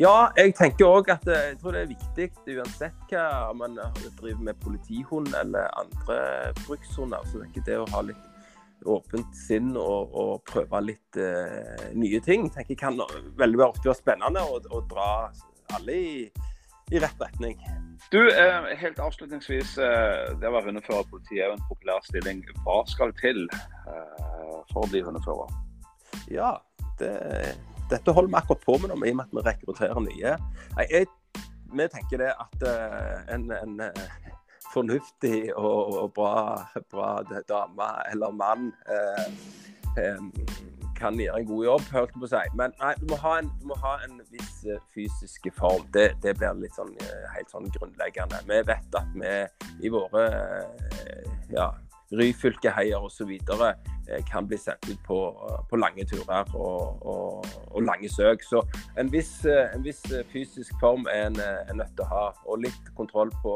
Ja, 0.00 0.30
jeg 0.38 0.54
tenker 0.56 0.88
òg 0.88 1.12
at 1.12 1.28
eh, 1.28 1.50
jeg 1.52 1.60
tror 1.60 1.76
det 1.76 1.84
er 1.84 1.92
viktig 1.92 2.56
uansett 2.56 3.12
hva 3.12 3.52
man 3.56 3.76
driver 3.76 4.42
med 4.48 4.60
politihund 4.64 5.32
eller 5.36 5.68
andre 5.80 6.18
brukshunder. 6.64 7.24
Så 7.28 7.42
tenker 7.42 7.62
jeg 7.62 7.68
det 7.68 7.78
å 7.80 7.88
ha 7.94 8.04
litt 8.08 8.29
åpent 8.88 9.36
sinn 9.36 9.74
og, 9.76 10.14
og 10.16 10.32
prøve 10.48 10.80
litt 10.84 11.18
eh, 11.20 11.90
nye 11.98 12.20
ting 12.24 12.48
tenker 12.48 12.74
jeg 12.74 12.80
kan 12.80 13.00
veldig 13.40 13.64
ofte 13.66 13.90
være 13.90 13.98
spennende 13.98 14.44
og, 14.46 14.68
og 14.70 14.88
dra 14.90 15.10
alle 15.76 15.96
i, 15.96 16.12
i 16.90 17.02
rett 17.02 17.22
retning. 17.22 17.58
Du, 18.10 18.18
eh, 18.32 18.70
helt 18.80 18.98
avslutningsvis. 18.98 19.76
Eh, 19.78 20.32
det 20.40 20.48
å 20.48 20.54
være 20.56 20.70
hundefører 20.70 21.04
i 21.04 21.10
politiet 21.12 21.42
er 21.44 21.50
jo 21.50 21.58
en 21.58 21.66
populær 21.68 22.06
stilling. 22.06 22.40
Hva 22.64 22.80
skal 22.90 23.12
til 23.20 23.44
eh, 23.52 24.56
for 24.72 24.82
å 24.82 24.90
bli 24.90 25.04
hundefører? 25.06 25.52
Ja, 26.32 26.56
det, 26.98 27.12
dette 27.92 28.14
holder 28.16 28.32
vi 28.32 28.40
akkurat 28.40 28.66
på 28.66 28.78
med 28.80 28.92
nå, 28.92 28.98
i 29.04 29.12
og 29.12 29.20
med 29.20 29.28
at 29.28 29.36
vi 29.36 29.46
rekrutterer 29.46 30.02
nye. 30.06 30.36
Nei, 30.78 30.88
Jeg, 30.90 31.10
vi 31.70 31.86
tenker 31.92 32.24
det 32.24 32.32
at 32.34 32.66
eh, 32.66 33.34
en, 33.36 33.46
en 33.54 33.80
eh, 33.86 34.30
fornuftig 34.72 35.50
og, 35.56 35.94
og 36.02 36.12
bra, 36.14 36.34
bra 36.92 37.12
dame 37.48 37.90
eller 38.12 38.34
mann 38.36 38.70
eh, 38.86 39.30
eh, 39.98 40.60
kan 41.00 41.18
gjøre 41.18 41.40
en 41.40 41.48
god 41.48 41.64
jobb, 41.64 41.84
hørte 41.94 42.14
jeg 42.14 42.22
på 42.22 42.30
si. 42.30 42.40
Men 42.60 42.74
nei, 42.80 42.92
du 43.00 43.06
må 43.10 43.18
ha 43.24 43.36
en, 43.40 43.50
må 43.66 43.76
ha 43.80 43.96
en 44.06 44.18
viss 44.32 44.64
eh, 44.68 44.80
fysisk 44.94 45.48
form. 45.56 45.86
Det, 45.94 46.10
det 46.24 46.36
blir 46.38 46.58
litt 46.60 46.76
sånn, 46.76 46.92
eh, 47.04 47.28
helt 47.36 47.52
sånn 47.52 47.70
grunnleggende. 47.76 48.42
Vi 48.48 48.60
vet 48.68 48.98
at 49.00 49.14
vi 49.14 49.36
i 49.86 49.92
våre 49.92 50.26
eh, 50.28 51.30
ja, 51.54 51.70
Ryfylke-heier 52.16 53.06
osv. 53.06 53.32
Kan 54.26 54.48
bli 54.50 54.58
sendt 54.58 54.88
ut 54.90 54.98
på, 55.06 55.16
på 55.70 55.78
lange 55.78 56.02
turer 56.10 56.48
og, 56.58 57.04
og, 57.06 57.50
og 57.70 57.84
lange 57.86 58.10
søk. 58.10 58.42
Så 58.42 58.64
en 58.98 59.12
viss, 59.12 59.36
en 59.46 59.84
viss 59.86 60.02
fysisk 60.32 60.74
form 60.82 61.06
er 61.12 61.28
en, 61.28 61.38
en 61.70 61.78
nødt 61.78 61.94
til 61.94 62.04
å 62.08 62.10
ha. 62.10 62.24
Og 62.50 62.64
litt 62.66 62.90
kontroll 62.98 63.30
på, 63.44 63.54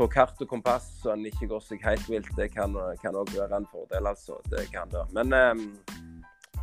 på 0.00 0.06
kart 0.08 0.38
og 0.40 0.48
kompass, 0.48 0.86
så 1.02 1.12
en 1.12 1.26
ikke 1.28 1.50
går 1.50 1.60
seg 1.60 1.82
helt 1.84 2.06
vilt. 2.08 2.30
Det 2.36 2.48
kan 2.54 2.72
òg 2.72 3.32
være 3.36 3.58
en 3.58 3.66
fordel, 3.68 4.06
altså. 4.08 4.38
Det 4.48 4.64
kan 4.72 4.88
det. 4.92 5.02
Men 5.12 5.34
um, 5.36 5.66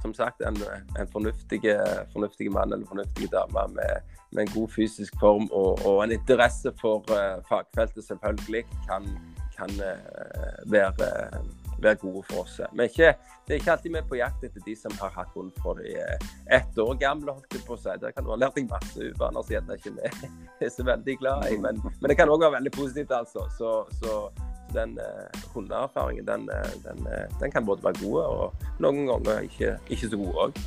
som 0.02 0.13
sagt, 0.17 0.41
en, 0.41 0.58
en 0.97 1.12
fornuftig, 1.12 1.62
mann 2.52 2.73
eller 2.73 2.88
fornuftig 2.89 3.30
dame 3.32 3.67
med, 3.76 4.15
med 4.32 4.47
en 4.47 4.54
god 4.56 4.73
fysisk 4.73 5.13
form 5.21 5.45
og, 5.52 5.86
og 5.86 6.04
en 6.04 6.15
interesse 6.17 6.73
for 6.82 7.06
uh, 7.13 7.38
fagfeltet 7.50 8.08
selvfølgelig 8.08 8.63
kan, 8.88 9.06
kan 9.58 9.69
uh, 9.86 10.71
være, 10.71 11.12
være 11.84 12.00
gode 12.02 12.24
for 12.30 12.44
oss. 12.44 12.58
Er 12.60 12.84
ikke, 12.84 13.13
det 13.48 13.56
er 13.56 13.62
ikke 13.62 13.74
alltid 13.76 13.94
vi 13.94 14.00
er 14.00 14.10
på 14.10 14.20
jakt 14.20 14.44
etter 14.48 14.66
de 14.66 14.76
som 14.80 14.96
har 15.02 15.13
hatt 15.16 15.34
hund 15.38 15.52
fra 15.62 15.76
de 15.80 15.94
er 16.02 16.28
ett 16.60 16.82
år 16.84 16.94
gamle. 17.02 17.36
holdt 17.38 17.58
jeg 17.58 17.66
på 17.68 17.78
å 17.78 17.82
si. 17.82 17.96
Der 18.02 18.16
kan 18.16 18.26
du 18.26 18.34
ha 18.34 18.40
lært 18.40 18.58
deg 18.58 18.70
masse 18.72 19.10
uvaner 19.12 19.46
som 19.46 19.56
gjerne 19.56 19.80
ikke 19.80 19.96
vi 19.98 20.66
er 20.66 20.74
så 20.74 20.88
veldig 20.88 21.18
glad 21.22 21.48
i. 21.52 21.60
Men, 21.62 21.82
men 21.84 22.12
det 22.12 22.18
kan 22.20 22.32
òg 22.34 22.44
være 22.46 22.58
veldig 22.60 22.74
positivt, 22.78 23.13
altså. 23.13 23.46
Så, 23.58 23.76
så 24.02 24.18
den 24.76 24.98
eh, 25.00 25.44
hundeerfaringen 25.54 26.26
den, 26.28 26.50
eh, 26.52 26.74
den, 26.84 27.06
eh, 27.08 27.30
den 27.40 27.54
kan 27.54 27.66
både 27.66 27.86
være 27.86 28.02
god 28.02 28.18
og 28.26 28.66
noen 28.84 29.06
ganger 29.08 29.46
ikke, 29.48 29.78
ikke 29.88 30.12
så 30.12 30.20
god 30.20 30.44
òg. 30.48 30.60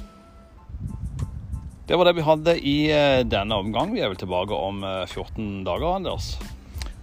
Det 1.90 1.96
var 1.98 2.06
det 2.06 2.12
vi 2.20 2.22
hadde 2.22 2.52
i 2.62 2.76
eh, 2.94 3.20
denne 3.26 3.56
omgang. 3.58 3.90
Vi 3.90 3.98
er 3.98 4.12
vel 4.12 4.18
tilbake 4.20 4.54
om 4.54 4.84
eh, 4.86 5.10
14 5.10 5.64
dager, 5.66 5.88
Anders. 5.96 6.36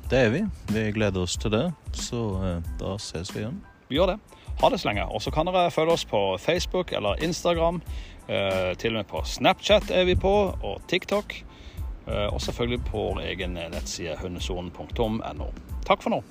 Det 0.07 0.21
er 0.23 0.29
vi. 0.31 0.45
Vi 0.71 0.83
gleder 0.95 1.25
oss 1.25 1.35
til 1.35 1.51
det. 1.51 1.65
Så 1.91 2.21
eh, 2.39 2.69
da 2.79 2.93
ses 2.95 3.33
vi 3.35 3.41
igjen. 3.41 3.57
Vi 3.87 3.97
gjør 3.97 4.13
det. 4.13 4.17
Ha 4.61 4.69
det 4.69 4.79
så 4.81 4.89
lenge. 4.89 5.05
Og 5.05 5.21
så 5.21 5.31
kan 5.31 5.47
dere 5.47 5.71
følge 5.71 5.93
oss 5.93 6.05
på 6.05 6.21
Facebook 6.41 6.91
eller 6.91 7.23
Instagram. 7.23 7.81
Eh, 8.27 8.73
til 8.77 8.95
og 8.95 8.99
med 9.01 9.07
på 9.07 9.21
Snapchat 9.23 9.91
er 9.91 10.03
vi 10.09 10.15
på, 10.15 10.33
og 10.63 10.81
TikTok. 10.89 11.33
Eh, 12.07 12.27
og 12.33 12.41
selvfølgelig 12.41 12.83
på 12.85 12.97
vår 12.97 13.23
egen 13.29 13.55
nettside 13.55 14.17
hundesonen.no. 14.21 15.51
Takk 15.87 16.03
for 16.03 16.17
nå. 16.17 16.21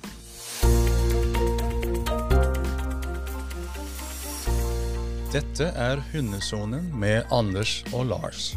Dette 5.33 5.73
er 5.75 5.99
Hundesonen 6.13 6.91
med 6.99 7.23
Anders 7.31 7.83
og 7.93 8.05
Lars. 8.05 8.55